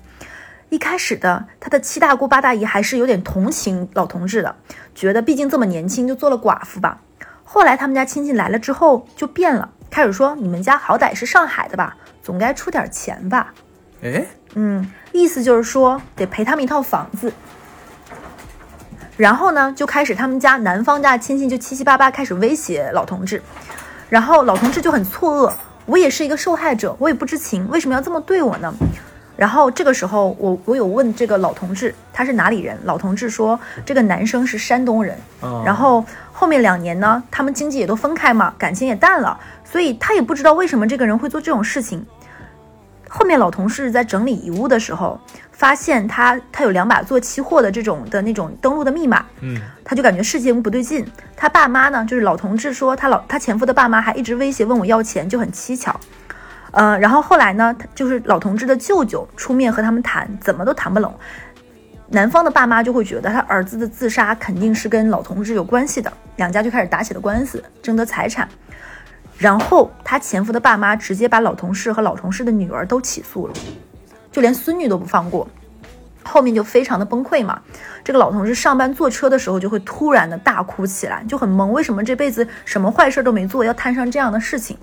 [0.68, 4.56] 一开始的他的七大姑八大姨还是有点同情老同志的，
[4.94, 7.00] 觉得毕竟这么年轻就做了寡妇吧。
[7.44, 13.54] 后来他们家亲戚来了之后就变了，开始说你们家好歹是上海的吧，总该出点钱吧。
[14.02, 17.32] 哎，嗯，意思就是说得赔他们一套房子。
[19.18, 23.42] 然后呢，就开始他们家男方家的亲戚就七七八八开始威胁老同志，
[24.08, 25.52] 然后老同志就很错愕，
[25.86, 28.72] 我也是一个受害者，我也不知情，为什么要这么对我呢？
[29.34, 42.04] 然后这个时候，我我有问这个老同志他是哪里人，老同志说这个男生是山东人，哦然后后面两年呢，他们经济也都分开嘛，感情也淡了，所以他也不知道为什么这个人会做这种事情。
[43.08, 45.18] 后面老同事在整理遗物的时候，
[45.62, 51.06] 发现他他有两把做期货的这种的那种登录的密码，嗯，他就感觉事情不对劲。
[51.36, 55.94] 他爸妈呢，就是老同志说他老他前夫的爸妈还一直威胁问我要钱，就很蹊跷。
[56.72, 61.14] 呃，然后后来呢，就是老同志的舅舅出面和他们谈，怎么都谈不拢。
[62.08, 68.48] 男方的爸妈就会觉得他儿子的自杀肯定是跟老同志有关系的，两家就开始打起了官司，争得财产。
[69.38, 73.54] 然后他前夫的爸妈直接把老同事和老同事的女儿都起诉了，
[74.32, 75.46] 就连孙女都不放过。
[76.24, 77.60] 后面就非常的崩溃嘛。
[78.04, 84.76] 这个老同事上班坐车的时候就会突然的大哭起来，就很懵，为什么这辈子什么坏事都没做，要摊上这样的事情？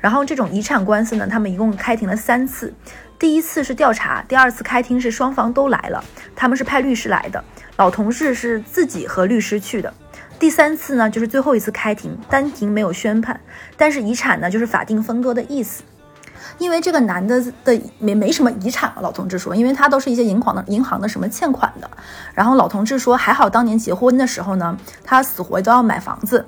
[0.00, 2.72] 然后这种遗产官司呢，他们一共开庭了三次，
[3.18, 6.02] 第一次是调查，第二次开庭是双方都来了，
[6.34, 7.44] 他们是派律师来的，
[7.76, 9.92] 老同事是自己和律师去的。
[10.38, 13.38] 第三次呢，就是最后一次开庭，单庭没有宣判，
[13.76, 15.82] 但是遗产呢，就是法定分割的意思。
[16.56, 21.90] 因为这个男的的没没什么遗产了，老同志说，因为他都是一些银行的银行的什么欠款的。
[22.34, 26.44] 然后老同志说，还好当年结婚的时候呢，他死活都要买房子。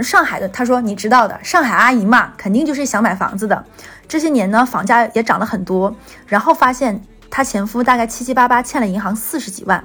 [0.00, 3.64] 上海的他说，你知道的，上海阿姨嘛，肯定就是想买房子的。
[4.08, 5.94] 这些年呢，房价也涨了很多。
[6.26, 9.82] 然后发现她前夫大概七七八八欠了银行四十几万，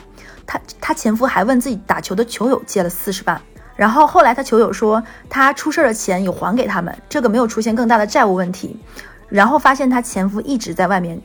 [0.48, 3.40] 她她前夫还问自己打球的球友借了四十万。
[3.76, 8.78] 然后后来他球友说，他出事的钱有还给他们，这个没有出现更大的债务问题。
[9.30, 11.20] 然后发现她前夫一直在外面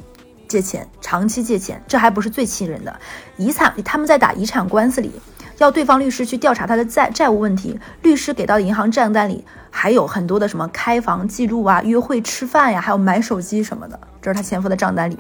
[0.47, 2.95] 借钱，长期借钱，这还不是最气人的。
[3.37, 5.11] 遗产他们在打遗产官司里，
[5.59, 15.19] 要对方律师去调查他的债债务问题，律师给到的银行账单里还有很多的什么开房记录啊、约会吃饭呀，还有买手机什么的，这是她前夫的账单里。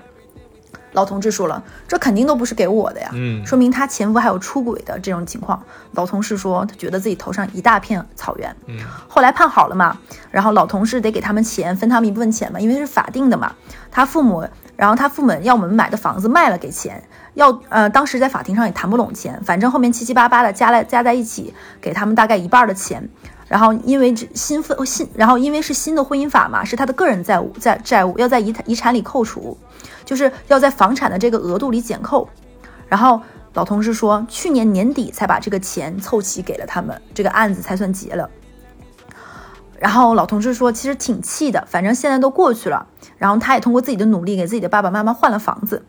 [0.94, 5.62] 老同志说了，这肯定都不是给我的呀，嗯说明他前夫还有出轨的这种情况。
[5.92, 8.56] 老同事说，他觉得自己头上一大片草原。
[8.66, 9.98] 嗯，后来判好了嘛，
[10.30, 13.52] 然后老同事得给他们钱，分他们一部分钱嘛，因为是法定的嘛。
[13.90, 14.44] 他父母，
[14.76, 17.02] 然后他父母要我们买的房子卖了给钱，
[17.34, 23.08] 要呃，当时在法庭上也谈不拢钱，反正后面七七八八的加来加在一起，给他们大概一半的钱。
[23.54, 29.56] 然后因为这新婚新，然后因为是新的婚姻法嘛，是他的个人债务债债务要在遗产遗产里扣除，
[30.04, 32.28] 就是要在房产的这个额度里减扣。
[32.88, 33.20] 然后
[33.52, 38.28] 老同事说，去年年底才把这个钱凑齐给了他们，这个案子才算结了。
[39.78, 42.88] 然后老同事说，其实挺气的，反正现在都过去了。
[43.18, 45.84] 然后他也通过自己的努力给自己的爸爸妈妈换了房子，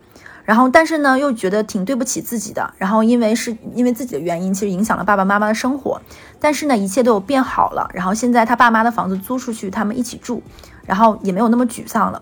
[0.45, 2.73] 然后但是呢又觉得挺对不起自己的。
[2.77, 5.99] 然后因为是因为自己的原因，其实影响了爸爸妈妈的生活。
[6.39, 7.89] 但是呢一切都有变好了。
[7.93, 10.41] 然后现在他爸妈的房子租出去，他们一起住，
[10.85, 12.21] 然后也没有那么沮丧了。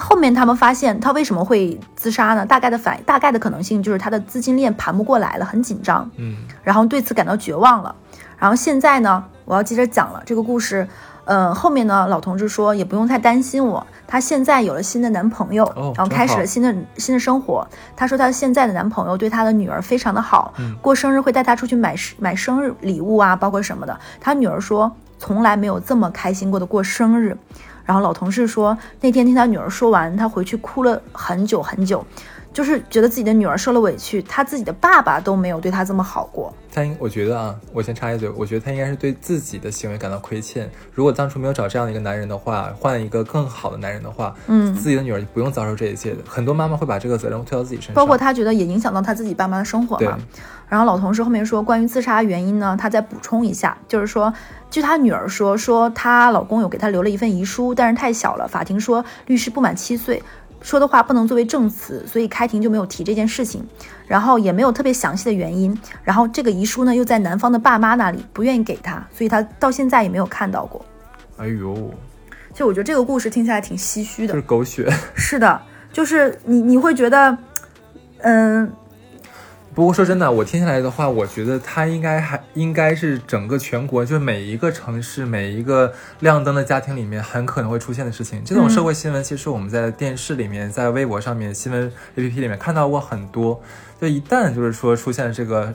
[0.00, 2.46] 后面他们发现他为什么会自杀呢？
[2.46, 6.10] 大概的反大概的可能性就是他的资金链盘不过来了，很紧张。
[6.16, 7.94] 嗯，然后对此感到绝望了。
[8.38, 10.88] 然后现在呢，我要接着讲了这个故事。
[11.24, 17.66] 呃，后面呢，老同志说也不用太担心我，她现在有了新的男朋友，哦然后开始了新的新的生活。
[17.96, 23.98] 她说她现在的男朋友对她的女儿非常的好，嗯过生日会带她出去买买生日礼物啊，包括什么的。
[24.20, 27.36] 她女儿说从来没有这么开心过的过生日。
[27.84, 32.04] 然后老同事说那天听他女儿说完，他回去哭了很久很久，
[32.52, 36.52] 就是觉得自己的女儿受了委屈，他自己的爸爸都没有对他这么好过。
[36.74, 40.70] 他应我觉得啊，我先插一嘴，我觉得他应该是对自己的行为感到亏欠。
[40.92, 46.18] 如果当初没有找这样的一个男人的话，换一个更好的男人的话，嗯自己的女儿就不用遭受这一切的。
[46.26, 50.18] 很多妈妈会把这个责任推到自己身上，包括他觉得也影响到他自己爸妈的生活对嘛。
[50.68, 54.32] 然后老同事后面说，关于自杀原因呢，他再补充一下，就是说，
[54.70, 60.22] 据他女儿说，说她老公有给她留了一份遗书，但是太小了，法庭说律师不满七岁。
[60.62, 63.66] 说的话不能作为证词，所以开庭就没有提这件事情，
[64.06, 70.84] 然后也没有特别详细的原因，然后这个遗书呢又在男方的爸妈那里，不愿意给他，所以他到现在也没有看到过。
[71.36, 71.92] 哎呦，
[72.54, 74.88] 就我觉得这个故事听起来挺唏嘘的就是，狗血。
[75.14, 75.60] 是的，
[75.92, 77.36] 就是你你会觉得，
[78.18, 78.72] 嗯，
[79.74, 88.44] 不过说真的，我听下来的话，我觉得它应该还应该是整个全国，就是每一个城市、每一个亮灯的家庭里面很可能会出现的事情。
[88.44, 93.58] 这种社会新闻，其实我们在电视里面、在微博上面、新闻 APP 里面看到过很多。
[93.98, 95.72] 就一旦就是说出现这个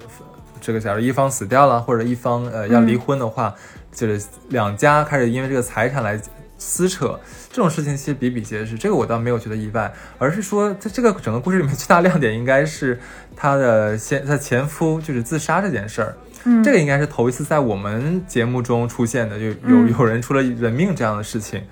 [0.62, 3.56] 这个，假如一方死掉了，或者一方呃要离婚的话，
[3.92, 6.20] 就是两家开始因为这个财产来
[6.58, 7.20] 撕扯。
[7.50, 13.00] 这种事情其实比比皆是，这个我倒没有觉得意外，而是说在这个整个故事里面最大亮点应该是
[13.36, 21.64] 她的先她前夫就是自杀这件事儿，嗯这个应该是头一次在我们节目中出现的，就有嗯有人出了人命这样的事情，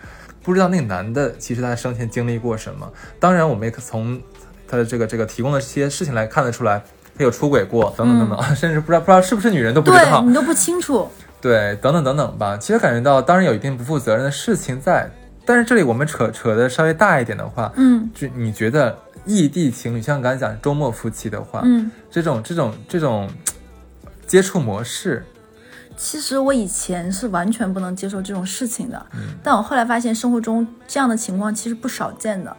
[0.41, 4.19] 不知道那个男的其实他生前经历过什么，当然我们也可从
[4.67, 6.81] 他的这个这个提供的这些事情来看得出来，
[7.17, 11.09] 他有出轨过等等等等， 甚至不知道不知道是不是女人都不知道对，你都不清楚。
[11.45, 12.58] 对，等等等等吧。
[12.58, 15.08] 其实感觉到，当然有一定不负责任的事情在，
[15.45, 23.29] 但是这里我们扯扯的稍微大一点的话，嗯就你觉得异地情侣，像刚才讲周末夫妻的话，嗯，这种这种这种
[24.25, 25.23] 接触模式，
[25.95, 32.58] 其实我以前是完全不能接受这种事情的，嗯但我后来发现生活中这样的情况其实不少见的。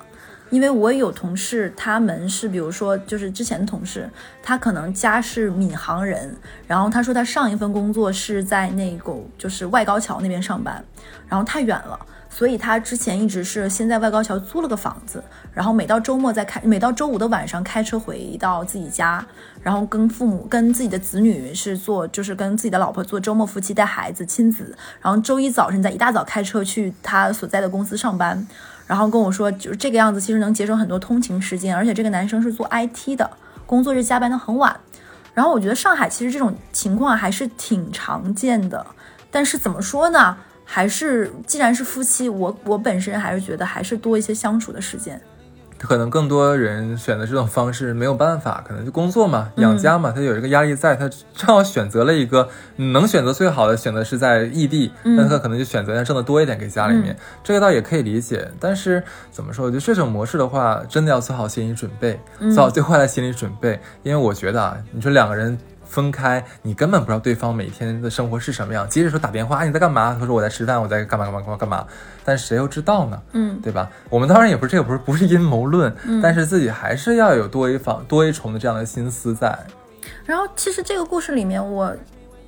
[0.51, 4.09] 因为我有同事，他们是比如说就是之前的同事，
[4.43, 6.35] 他可能家是闵行人，
[6.67, 10.85] 然后他说他上一份工作是在那个就是外高桥那边上班，
[11.29, 11.99] 然后太远了，
[12.31, 19.27] 所以他之前一直是先在外高桥租了个房子，然后每到周末再开，每到周五的晚上开车回到自己家，
[19.63, 28.47] 然后跟父母、跟自己的子女是做，就是跟自己的老婆做周末夫妻带孩子亲子，然后周一早晨再一大早开车去他所在的公司上班，
[28.87, 33.31] 然后跟我说就是这个样子，其实能节省很多通勤时间，而且这个男生是做 IT 的，
[33.67, 34.79] 工作日加班的很晚，
[35.35, 38.87] 然后我觉得上海其实这种情况还是挺常见的，
[39.31, 40.37] 但是怎么说呢？
[40.69, 45.21] 还是既然是夫妻，我我本身还是觉得还是多一些相处的时间。
[45.79, 58.49] 可能更多人选择这种方式没有办法，可能就工作嘛，养家嘛，他有一个压力在，他正好选择了一个能选择最好的选择是在异地，那他可能就选择要挣得多一点给家里面，这个倒也可以理解。
[58.59, 62.19] 但是怎么说，我觉得这种模式的话，真的要做好心理准备，
[62.55, 65.59] 做好最坏的心理准备，因为我觉得啊，你说两个人。
[65.87, 68.87] 分开，你根本不知道对方每天的生活是什么样。
[68.89, 70.17] 即使说打电话，啊你在干嘛？
[70.19, 71.87] 他说我在吃饭，我在干嘛干嘛干嘛干嘛。
[72.25, 73.23] 但谁又知道呢？
[73.33, 73.89] 嗯对吧？
[74.11, 79.59] 我们当然也不是这个不是不是阴谋论，但是自己还是要有多一方多一重的这样的心思在。
[80.25, 81.95] 然后其实这个故事里面，我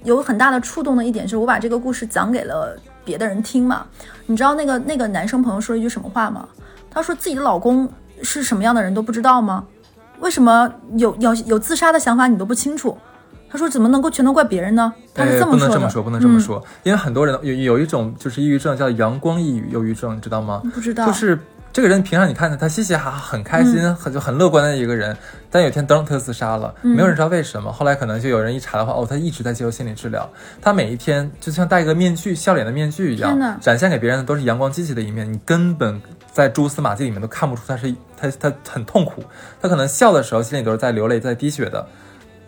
[0.05, 3.87] 有很大的触动的一点是，我把这个故事讲给了别的人听嘛。
[4.27, 6.48] 你知道那个那个男生朋友说了一句什么话吗？
[6.90, 7.88] 他说自己的老公
[8.22, 9.64] 是什么样的人都不知道吗？
[10.18, 12.98] 为什么有有有自杀的想法你都不清楚？
[13.50, 14.92] 他说怎么能够全都怪别人呢？
[15.14, 15.66] 他是哎这么说的。
[15.66, 20.62] 不能这么说，不能这么嗯说，因为很多人有有一种就是抑郁症叫阳光抑郁忧郁症，你知道吗？
[20.74, 21.38] 不知道，就是
[21.72, 25.16] 这个人平常你看他，他嘻嘻哈哈，很开心，嗯很就很乐观的一个人，
[25.50, 27.70] 但有一天噔他就自杀了，没有人知道为什么。
[27.72, 30.28] 后来可能就有人一查的话，哦，他一直在接受心理治疗，
[30.61, 36.00] 他每一天就像戴一个面具，笑脸的面具一样，展现给别人的都是阳光积极的一面，你根本
[36.32, 39.22] 在蛛丝马迹里面都看不出他是他他很痛苦，
[39.61, 41.87] 他可能笑的时候心里都是在流泪，在滴血的。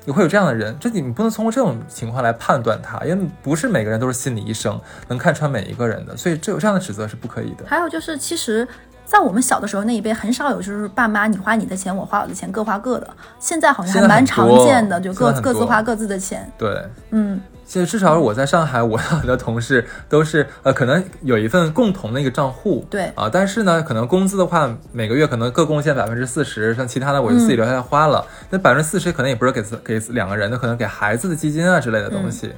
[0.07, 7.65] 也会有这样的人，这你不能通过这种情况来判断他，因为不是每个人都是心理医生，能看穿每一个人的，所以这有这样的指责是不可以的。
[7.67, 8.67] 还有就是，其实，
[9.05, 13.09] 在我们小的时候那一辈，很少有就是爸妈你花你的钱，我花我的钱，各花各的。
[13.39, 16.51] 现在好像还蛮常见的，就各各自花各自的钱。
[16.57, 28.27] 对，嗯其实至少我在上海，我的很多同事都是呃，可能有一份共同的一个账户，对啊，但是呢，可能工资的话，每个月可能各贡献百分之四十，像其他的我就自己留下来花了。
[28.51, 32.53] 那百分之四十可能也不是给自给两个人的，可能给孩子的基金啊之类的东西。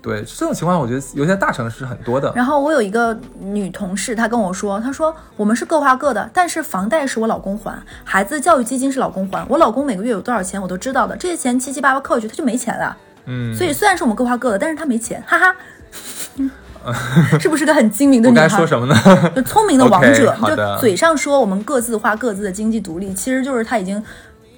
[0.00, 2.32] 对这种情况，我觉得尤其在大城市很多的。
[2.34, 12.96] 然后我有一个女同事，她跟我说，她说我们是各花各的，但是房贷是我老公还，孩子教育基金是老公还，我老公每个月有多少钱我都知道的，这些钱七七八八扣下去他就没钱了。
[13.26, 15.56] 嗯，所以虽然是我们各花各的，但是他没钱，哈哈。
[17.40, 18.46] 是不是个很精明的女孩？
[18.46, 18.94] 该说什么呢？
[19.34, 24.02] 就聪明的王者 就嘴上说我们各自花各自的经济独立，其实就是她已经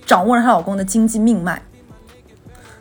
[0.05, 1.63] 掌握了她老公的经济命脉。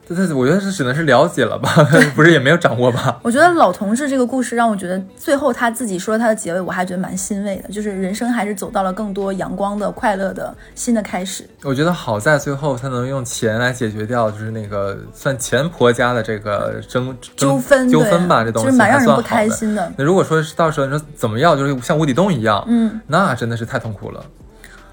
[0.07, 1.69] 这这，我觉得是只能是了解了吧，
[2.15, 3.19] 不是也没有掌握吧。
[3.21, 11.45] 我觉得老同志这个故事让我觉得最后他自己说他的结尾，我还觉得蛮欣慰的，就是人生还是走到了更多阳光的、快乐的新的开始。
[11.63, 17.05] 我觉得好在最后他能用钱来解决掉，就是那个算前婆家的这个争
[17.36, 19.21] 争纠纷纠纷吧，这东西就是蛮让人不。
[19.25, 19.91] 开心的。
[19.97, 24.23] 那如果说是到时候你说怎么样，就是像无底洞一样，嗯，那真的是太痛苦了。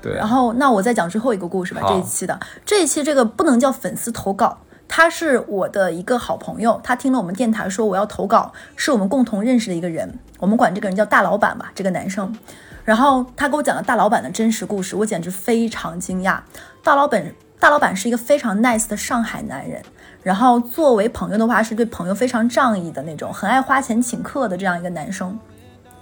[0.00, 1.82] 对，然后，那我再讲最后一个故事吧。
[1.86, 4.58] 这一期的这一期这个不能叫粉丝投稿，
[4.94, 12.36] 他是我的一个好朋友，他听了我们电台说我要投稿，是我们共同认识的一个人，我们管这个人叫大老板吧，这个男生。
[12.84, 16.40] 然后他给我讲了大老板的真实故事，我简直非常惊讶。
[16.84, 17.24] 大老板
[17.58, 19.82] 大老板是一个非常 nice 的上海男人，
[20.22, 25.40] 然后作为朋友的话，是对朋友非常仗义的那种，很爱花钱请客的这样一个男生。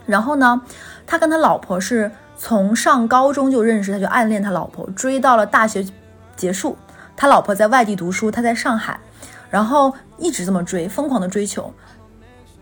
[0.04, 0.60] 然后呢，
[1.06, 5.86] 他跟他老婆是从上高中就认识，他就暗恋他老婆，追到了大学
[6.34, 6.76] 结束，
[7.20, 8.98] 他老婆在外地读书，他在上海，
[9.50, 11.70] 然后一直这么追，疯狂的追求。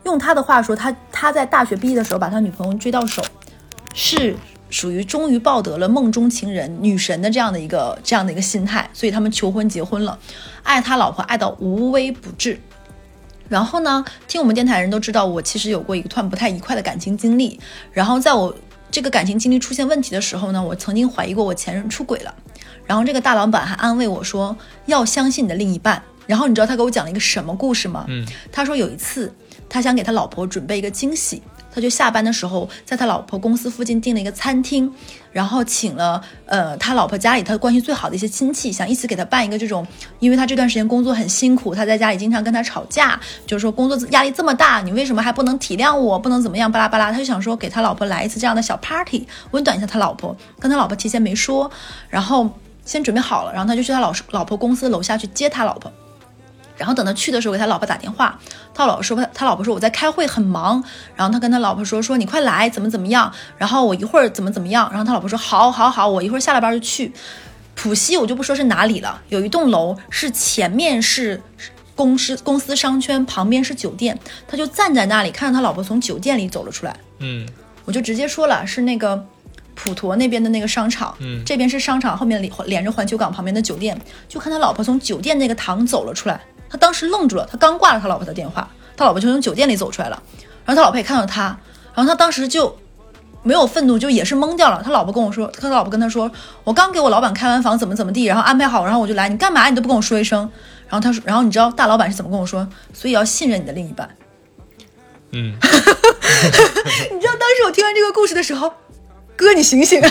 [0.03, 3.23] 用他的话说，他他在大学毕业的时候把他女朋友追到手，
[3.93, 4.35] 是
[4.69, 10.19] 属于终于抱得了梦中情人女神的这样的一个这样的一个心态，所以他们求婚结婚了，
[10.63, 12.59] 爱他老婆爱到无微不至。
[13.47, 17.57] 然后呢，听我们电台人都知道，我其实有过一段不太愉快的感情经历。
[17.93, 18.53] 然后在我
[18.91, 22.35] 这个感情经历出现问题的时候呢，我曾经怀疑过我前任出轨了。
[22.89, 26.01] 然后这个大老板还安慰我说，要相信你的另一半。
[26.25, 28.05] 然后你知道他给我讲了一个什么故事吗？
[28.07, 29.31] 嗯，他说有一次
[29.69, 34.91] 他想给他老婆准备一个惊喜，他就下班的时候在他老婆公司附近订了一个餐厅，
[35.31, 39.85] 然后请了呃他老婆家里他关系最好的一些亲戚，想一起给他办一个这种，
[40.19, 51.71] 因为他这段时间工作很辛苦，他在家里经常跟他吵架，就是说工作压力这么大，你为什么还不能体谅我，不能怎么样巴拉巴拉，他就想说给他老婆来一次这样的小 party，温暖一下他老婆，跟他老婆提前没说，
[52.07, 52.47] 然后
[52.89, 55.91] 先准备好了，然后他就去他老老婆公司楼下去接他老婆。
[56.75, 58.39] 然后等他去的时候，给他老婆打电话，
[58.73, 60.83] 他老婆说他老婆说我在开会很忙，
[61.15, 67.13] 然后他跟他老婆说说你快来怎么怎么样，然后我一会儿怎么怎么样，然后他老婆说好好好，我一会儿下了班就去。
[67.75, 71.39] 浦西我就不说是哪里了，有一栋楼是前面是
[71.93, 74.17] 公司公司商圈，旁边是酒店，
[74.47, 77.47] 他就站在那里看着他老婆从酒店里走了出来，嗯。
[77.85, 79.25] 我就直接说了是那个
[79.81, 90.21] 普陀那边的那个商场，嗯这边是商场后面连连着环球港旁边的酒店，就看他老婆从酒店那个堂走了出来，他当时愣住了，他刚挂了他老婆的电话，他老婆就从酒店里走出来了，
[90.65, 91.57] 然后他老婆也看到他，
[91.95, 92.77] 然后他当时就
[93.41, 94.81] 没有愤怒，就也是懵掉了。
[94.83, 96.29] 他老婆跟我说，他老婆跟他说，
[96.65, 100.39] 我刚给我老板开完房，怎么怎么地，然后安排好，然后我就来，你干嘛你都不跟我说一声。
[100.89, 102.67] 然后他说，然后你知道大老板是怎么跟我说？
[102.93, 104.09] 所以要信任你的另一半。
[105.31, 108.73] 嗯， 你知道当时我听完这个故事的时候，
[109.39, 110.09] 哥你醒醒， 哥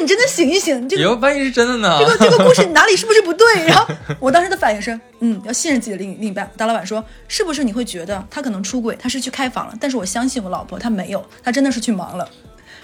[0.00, 1.96] 你真的醒一醒，这个哟，万一是真的呢？
[2.00, 3.46] 这个这个故事哪里是不是不对？
[3.64, 3.86] 然后
[4.18, 6.50] 我当时的反应是，嗯，要信任自己的另另一半。
[6.56, 12.28] 大老板说，是不是你会觉得他可能出轨，他是去开房了，但是我相信我老婆，她没有，她真的是去忙了。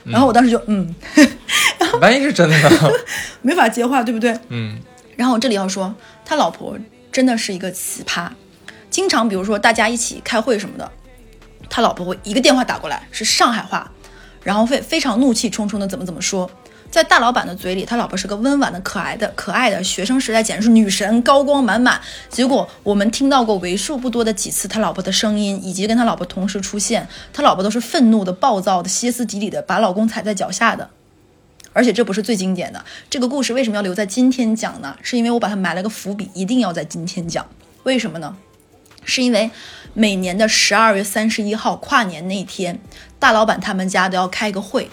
[0.04, 0.94] 然后我当时就嗯，
[2.00, 2.90] 万一是真的呢？
[3.42, 4.38] 没法接话，对不对？
[4.50, 4.78] 嗯
[5.16, 5.92] 然后我这里要说，
[6.24, 6.78] 他老婆
[7.10, 8.28] 真的是一个奇葩，
[8.88, 10.88] 经常比如说大家一起开会什么的，
[11.68, 13.90] 他老婆会一个电话打过来是上海话，
[14.47, 16.49] 然后会非常怒气冲冲的怎么怎么说。
[16.88, 22.01] 在大老板的嘴里，他老婆是个温婉的、可爱的、可爱的学生时代，简直是女神，高光满满。
[22.28, 30.88] 结果我们听到过为数不多的几次他老婆的声音，以及跟他老婆同时出现，他老婆都是愤怒的、暴躁的、歇斯底里的，把老公踩在脚下的。
[31.72, 34.97] 而且这不是最经典的，这个故事为什么要留在今天讲呢？
[35.03, 37.44] 是因为我把它埋了个伏笔，一定要在今天讲。
[37.82, 38.36] 为什么呢？
[39.05, 39.51] 是因为
[39.99, 42.78] 每年的十二月三十一号跨年那一天，
[43.18, 44.90] 大老板他们家都要开个会，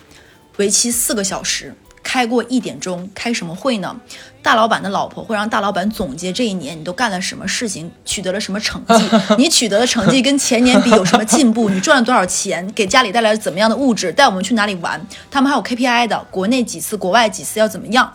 [0.56, 1.76] 为期四个小时。
[2.02, 3.96] 开过一点钟，开什么会呢？
[4.42, 15.06] 大老板的老婆会让大老板总结这一年你都干了什么事情，取得了什么成绩， 你取得的成绩跟前年比有什么进步，你赚了多少钱，给家里带来了怎么样的物质，带我们去哪里玩。
[15.30, 18.14] 他们还有 KPI 的，国内几次，国外几次要怎么样。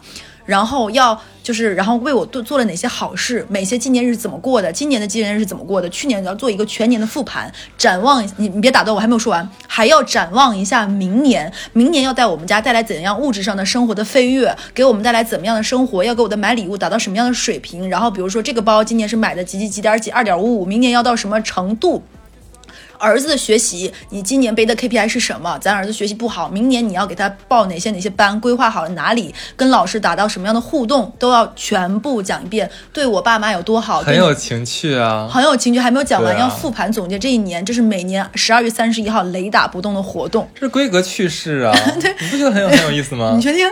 [0.49, 22.03] 然后要就是，然后为我做做了哪些好事，每些纪念日怎么过的，今年的纪念日是怎么过的，去年要做一个全年的复盘，展望你你别打断我，还没有说完，还要展望一下明年，明年要带我们家带来怎样物质上的生活的飞跃，给我们带来怎么样的生活，要给我的买礼物达到什么样的水平，然后比如说这个包今年是买的几几几点几二点五五，明年要到什么程度。
[22.99, 25.59] 儿子的学习，你今年背的 KPI 是什么？
[25.61, 32.71] 咱儿子学习不好，明年你要给他报哪些哪些班，规划好了哪里，跟老师达到什么样的互动，都要全部讲一遍。
[32.93, 35.29] 对我爸妈有多好，很有情趣啊。
[35.33, 40.49] 很有情趣，还没有讲完，啊要复盘总结这一年，这是每年十二月三十一号雷打不动的活动。
[40.55, 41.73] 这是规格趣事啊，
[42.21, 43.41] 你不觉得很有很有意思吗 你？
[43.41, 43.67] 确定？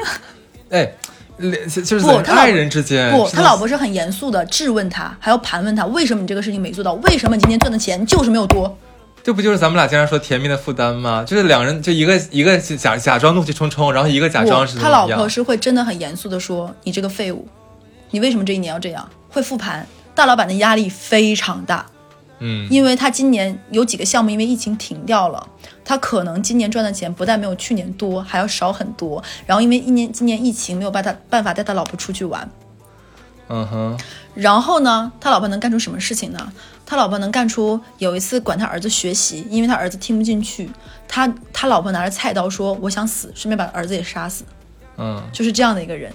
[0.71, 0.91] 哎，
[1.39, 8.77] 连就是不他爱人之间，不，他老婆是很严肃的质问他，还要盘问他为什么你这个事情没做到，为什么你今天赚的钱就是没有多。
[9.27, 11.25] 这不就是咱们俩经常说甜蜜的负担吗？
[11.27, 17.45] 就是两人就一个一个假假装怒气冲冲，然后一个假装是他老婆是会真的很严肃的说：“你这个废物，
[18.13, 19.85] 你为什么这一年要这样？”会复盘。
[20.15, 21.85] 大老板的压力非常大，
[22.39, 25.45] 嗯，因为他今年有几个项目因为疫情停掉了，
[25.85, 29.21] 他可能今年赚的钱不但没有去年多，还要少很多。
[29.45, 32.49] 然后因为一年今年疫情没有办他办法带他老婆出去玩，
[33.49, 33.99] 嗯哼，
[34.35, 36.53] 然后呢，他老婆能干出什么事情呢？
[36.85, 40.71] 他老婆能干出有一次管他儿子学习，因为他儿子听不进去，
[41.09, 44.45] 他他老婆拿着菜刀说我想死，顺便把儿子也杀死，
[44.97, 46.13] 嗯，就是这样的一个人。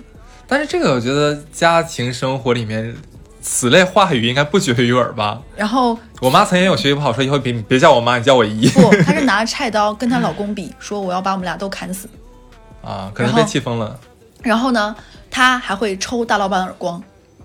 [0.47, 2.93] 但是这个我觉得家庭生活里面
[3.41, 5.41] 此类话语应该不绝于耳吧。
[5.55, 12.09] 然后我妈曾经有学习不好，说以后别别叫我妈，你叫我姨不，她是拿着菜刀跟她老公比，说我要把我们俩都砍死。
[12.83, 13.97] 啊，可能被气疯了。
[14.41, 14.95] 然后呢，
[15.29, 17.01] 她还会抽大老板耳光，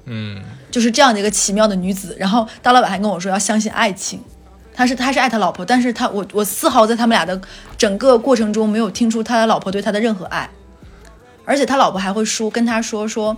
[0.07, 2.17] 嗯，就是这样的一个奇妙的女子。
[2.19, 4.21] 然后大老板还跟我说要相信爱情，
[4.73, 7.41] 他是他是爱他老婆，但是他我我丝毫在他们俩的
[7.77, 10.49] 整个过程中没有听出他的老婆对他的任何爱，
[11.45, 13.37] 而且他老婆还会说跟他说说，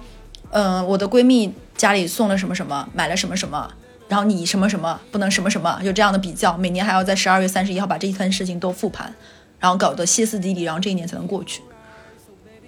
[0.50, 3.70] 呃，我的闺蜜家里送了什么什么，买了什么什么。
[4.08, 9.14] 然后你什么什么不能什么什么，有这样的比较，每年还要在十二月三十一号把这一摊事情都复盘，
[9.60, 11.60] 然后搞得歇斯底里，然后这一年才能过去。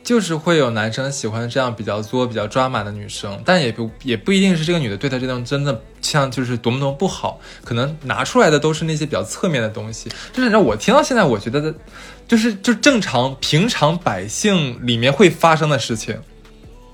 [0.02, 10.10] 就是会有男生喜欢这样比较作、比较抓马的女生，但也不也不一定是这个女的对他这种真的像就是多么多么不好，可能拿出来的都是那些比较侧面的东西。
[10.32, 11.74] 就是让我听到现在，我觉得的，
[12.26, 16.18] 就是就正常平常百姓里面会发生的事情，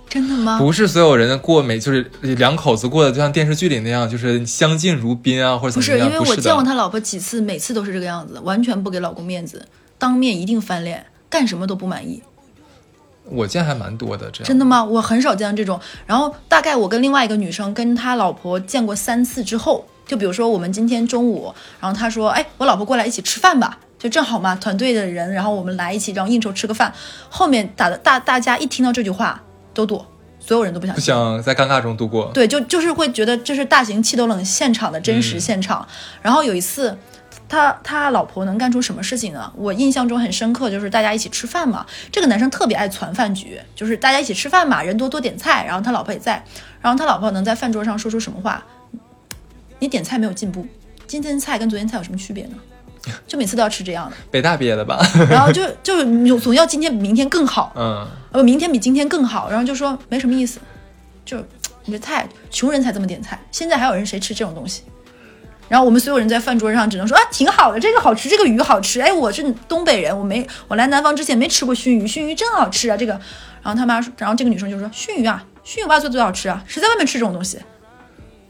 [0.09, 0.59] 真的吗？
[0.59, 6.09] 不是所有人过每就是两口子过的就像电视剧里那样，就是相敬如宾啊，或者怎么样。
[6.09, 12.23] 不是因为，我见过他老婆几次，每次都是这个样子，完全不给老公面子，当面一定翻脸，干什么都不满意。
[13.31, 14.45] 我见还蛮多的这样。
[14.47, 14.85] 真的吗？
[14.85, 15.81] 我很少见到这种。
[16.07, 26.93] 然后大概我跟另外一个女生跟他老婆见过三次之后，就比如说我们今天中午，然后他说：“哎，我老婆过来一起吃饭吧。”就正好嘛，团队的人，然后我们来一起，然后应酬吃个饭。
[27.31, 30.07] 后面打的大大家一听到这句话都躲，
[30.39, 32.31] 所有人都不想不想在尴尬中度过。
[32.35, 35.89] 对，就就是会觉得这是大型气都冷现场的真实现场。
[36.21, 36.97] 然后有一次，
[37.49, 39.53] 他他老婆能干出什么事情呢？
[39.57, 46.45] 我印象中很深刻，就是大家一起吃饭嘛，这个男生特别爱攒饭局，就是大家一起吃饭嘛，人多多点菜，然后他老婆也在，
[46.81, 48.65] 然后他老婆能在饭桌上说出什么话？
[49.79, 50.67] 你点菜没有进步，
[51.07, 52.57] 今天菜跟昨天菜有什么区别呢？
[53.29, 55.01] 就每次都要吃这样的， 北大毕业的吧？
[55.31, 60.59] 然后就就是总要今天比明天更好，嗯，呃，明天比今天更好，然后就说没什么意思，
[61.25, 61.39] 就
[61.85, 64.83] 你这菜，穷人才这么点菜，现在还有人谁吃这种东西？
[65.69, 69.01] 然后我们所有人在饭桌上只能说啊，挺好的，这个好吃，这个鱼好吃。
[69.01, 73.13] 哎，我是东北人，我没我来南方之前没吃过熏鱼，熏鱼真好吃啊，这个。
[73.63, 77.59] 然后他妈说，然后这个女生就说熏鱼啊，熏鱼我爸做最好吃啊，谁在外面吃这种东西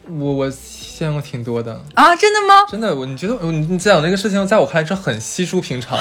[0.08, 0.52] 我我
[0.98, 1.80] 见过挺多的。
[1.94, 2.14] 啊？
[2.16, 2.54] 真的吗？
[2.70, 5.98] 真的，我你觉得你你讲这个事情，在我看来是很稀疏平常，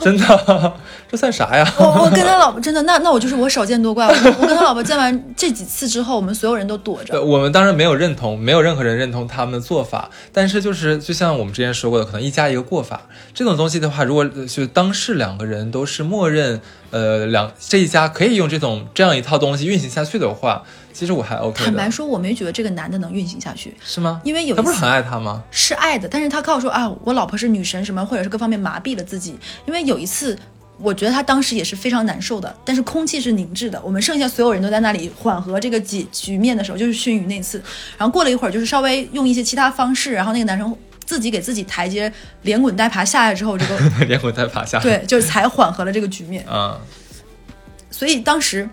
[0.00, 0.74] 真的，
[1.10, 1.66] 这算啥呀？
[1.78, 4.06] 我我跟他老婆真的，那那我就是我少见多怪。
[4.06, 7.22] 我我跟他老婆见完这几次之后，我们所有人都躲呃着。
[7.22, 13.02] 我们当然没有认同，没有任何人认同他们的做法，但是就是就像我们之前说过的，可能一家一个过法
[13.34, 16.60] 这种东西的话，如果呃就当事两个人都是默认，
[16.90, 20.62] 呃，两这一家可以用这种这样一套东西运行下去的话，
[20.92, 24.20] 其实我还 OK 的，坦白说，我没觉得这个男的能运行下去，是吗？
[24.24, 25.42] 因为有他不是很爱他吗？
[25.50, 29.38] 是爱的，但是他靠说啊，我老婆是女神什么，或者是各方面麻痹了自己。
[29.66, 30.38] 因为有一次，
[30.78, 37.62] 我觉得他当时也是非常难受的，但是空气是凝滞的，我们剩下所有人都在那里缓和这个局局面的时候，就是熏鱼那次。
[37.96, 40.74] 然后过了一会儿，就是稍微用一些其他方式，然后那个男生
[41.08, 44.84] 自己给自己台阶，连滚带爬下来之后，这个 连滚带爬下来。
[44.84, 46.44] 对，就是才缓和了这个局面。
[46.46, 46.78] 啊，
[47.90, 48.68] 所以当时，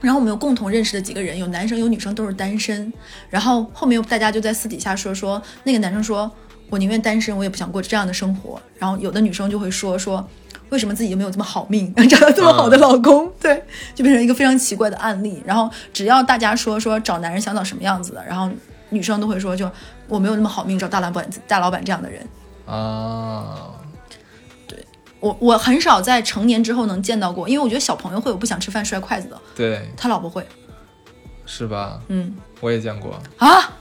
[0.00, 2.92] 然后我们有共同认识的几个人，有男生有女生都是单身。
[3.28, 6.30] 然后后面大家就在私底下说说，那个男生说，
[6.70, 8.62] 我宁愿单身，我也不想过这样的生活。
[8.78, 10.24] 然后有的女生就会说说，
[10.68, 13.28] 为什么自己没有这么好命， 找到这么好的老公？
[13.40, 13.60] 对，
[13.92, 15.42] 就变成一个非常奇怪的案例。
[15.44, 18.48] 然后只要大家说说找男人想找什么样子的，然后
[18.90, 19.68] 女生都会说，就
[20.08, 22.26] 我没有那么好命，找大老板大老板这样的人。
[22.66, 23.70] 啊，
[24.66, 24.84] 对
[25.20, 30.46] 我我很少在成年之后能见到过，因为我觉得小朋友会有不想吃饭摔筷子的，对，他老婆会，
[31.44, 32.00] 是吧？
[32.08, 33.20] 嗯我也见过。
[33.38, 33.72] 啊。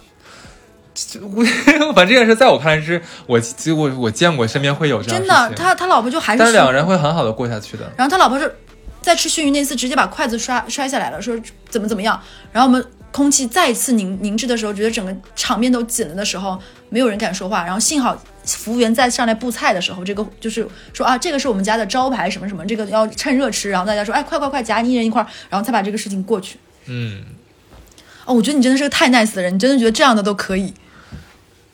[1.22, 1.44] 我
[1.94, 7.92] 反正这件事在我看来是我就我我见过身边会有这样真的，的事情他他老婆就还是但是两个人会很好的过下去的。
[7.98, 8.56] 然后他老婆是
[9.02, 12.18] 在吃熏鱼那次直接把筷子摔摔下来了，说怎么怎么样。
[12.54, 12.86] 然后我们
[13.16, 16.60] 空气再次凝凝滞的时候，觉得整个场面都紧了的时候，
[16.90, 17.64] 没有人敢说话。
[17.64, 23.70] 然后幸好服务员再上来布菜的时候，这个就是说啊，这个是我们家的招牌什么什么，这个要趁热吃。
[23.70, 26.58] 然后大家说，哎，快快快，夹你一人一块，然后才把这个事情过去。
[26.88, 27.24] 嗯，
[28.26, 30.74] 哦，我觉得你真的是个太 nice 的人，你真的觉得这样的都可以，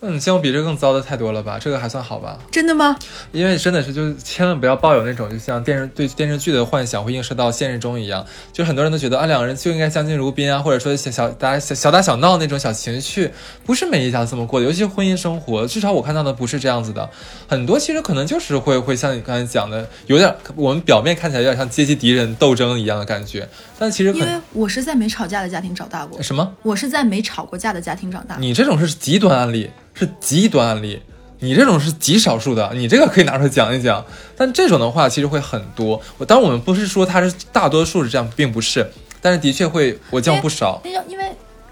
[0.04, 1.60] 那你见过比这更糟的太多了吧？
[1.62, 2.36] 这个还算好吧？
[2.50, 2.98] 真的吗？
[3.32, 8.26] 因为真的是，就是千万不要抱有那种就像电视对电视剧的幻想会映射到现实中一样。
[8.52, 13.30] 就很多人都觉得啊，两个人就应该相敬如宾啊，或者说小小大家小小打小闹那种小情绪，
[13.64, 14.66] 不是每一家这么过的。
[14.66, 17.08] 尤其婚姻生活，至少我看到的不是这样子的。
[17.48, 23.48] 很多其实可能就是会会像你刚才讲的，有点我们表面看起来有点像阶级敌人斗争一样的感觉，
[23.78, 26.52] 但其实因为我是在没吵架的家庭长大过，什么？
[26.64, 28.38] 我是在没吵过架的家庭长大。
[28.40, 31.02] 你这种是极端案例，是极端案例。
[31.44, 34.06] 你这种是极少数的，你这个可以拿出来讲一讲。
[34.38, 36.00] 但这种的话，其实会很多。
[36.20, 38.88] 我当然我们不是说它是大多数是这样，并不是。
[39.20, 40.80] 但是的确会我见过不少。
[40.84, 41.26] 那因为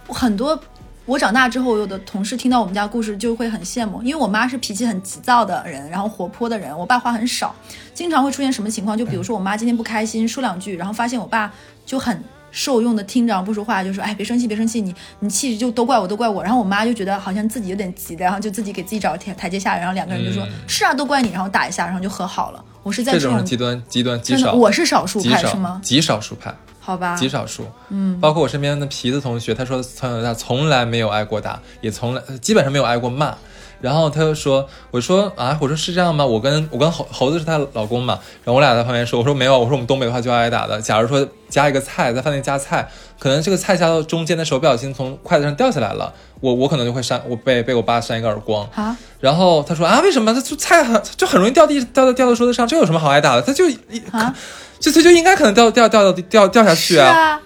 [0.08, 0.60] 很多
[1.06, 7.56] 我长大之后，有的同事听到我们家故事就会很羡慕，因为我妈是脾气很急躁的人，然后活泼的人，我爸话很少，
[7.94, 8.98] 经常会出现什么情况？
[8.98, 11.54] 就比如说我妈今天不开心，说两句，然后发现我爸
[11.86, 12.24] 就很。
[12.52, 16.44] 受用的听着不说话，就说哎别生气别生气，你你气就都怪我都怪我。
[16.44, 22.64] 然后我妈就觉得好像自己有点急的，然后就自己给自己找台阶下，然后两个人就说是啊都怪你，然后打一下，然后就和好了。
[22.82, 25.80] 我是在这种极端极端极少，我是少数派是吗？
[25.84, 27.66] 极少数派，好吧，极少数。
[27.90, 33.36] 嗯，包括我身边的皮子同学，他说从小到大从来没有挨过打，也从来基本上没有挨过骂。
[33.82, 36.26] 然后他就说：“我说啊，我说是这样吗？
[36.26, 38.20] 我跟我跟猴猴子是她老公嘛。
[38.44, 40.82] 然后我俩在旁边说，我说没有，我说我们东北的话就要挨打的。
[40.82, 48.68] 假如说加一个菜，在饭店加菜，可能这个菜加到中间的时候不小心从筷子上掉下来了，我我可能就会扇我被被我爸扇一个耳光。
[48.76, 48.96] 啊。
[49.20, 50.34] 然后他说啊，为什么？
[50.34, 53.42] 他就菜很就很容易掉地掉到掉到桌子上，这有什么好挨打的？
[53.42, 53.78] 他就一
[54.12, 54.36] 啊，
[54.80, 57.40] 就他就应该可能掉掉掉到掉掉下去啊。”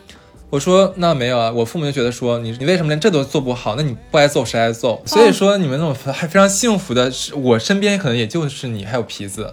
[0.54, 3.74] 我说那没有啊，我父母就觉得说你你为什么连这都做不好？
[3.76, 5.02] 那你不挨揍谁挨揍？
[5.04, 9.52] 所以说你们那种还非常幸福的，是我身边可能也就是你还有皮子。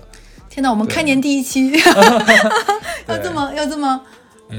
[0.50, 1.72] 天哪，我们开年第一期，
[3.08, 3.98] 要这么要这么，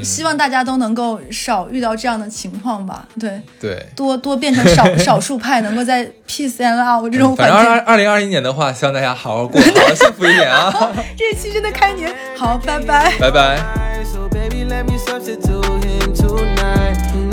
[0.02, 3.08] 希望大家都能够少遇到这样的情况吧。
[3.20, 10.74] 对对，多多变成少少数派，能够在 peace and love 这种反正二二零二一年的话，希望大家好好过，好好幸福一点啊。
[11.16, 13.64] 这期真的开年好，拜拜，拜拜。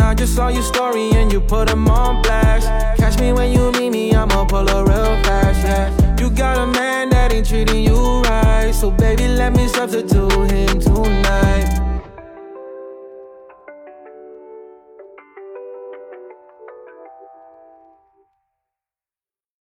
[0.08, 2.66] I just saw your story and you put them on blast.
[2.98, 5.62] Catch me when you meet me, I'ma pull her real fast.
[5.62, 6.16] Yeah.
[6.18, 10.80] You got a man that ain't treating you right, so baby, let me substitute him
[10.80, 11.77] tonight.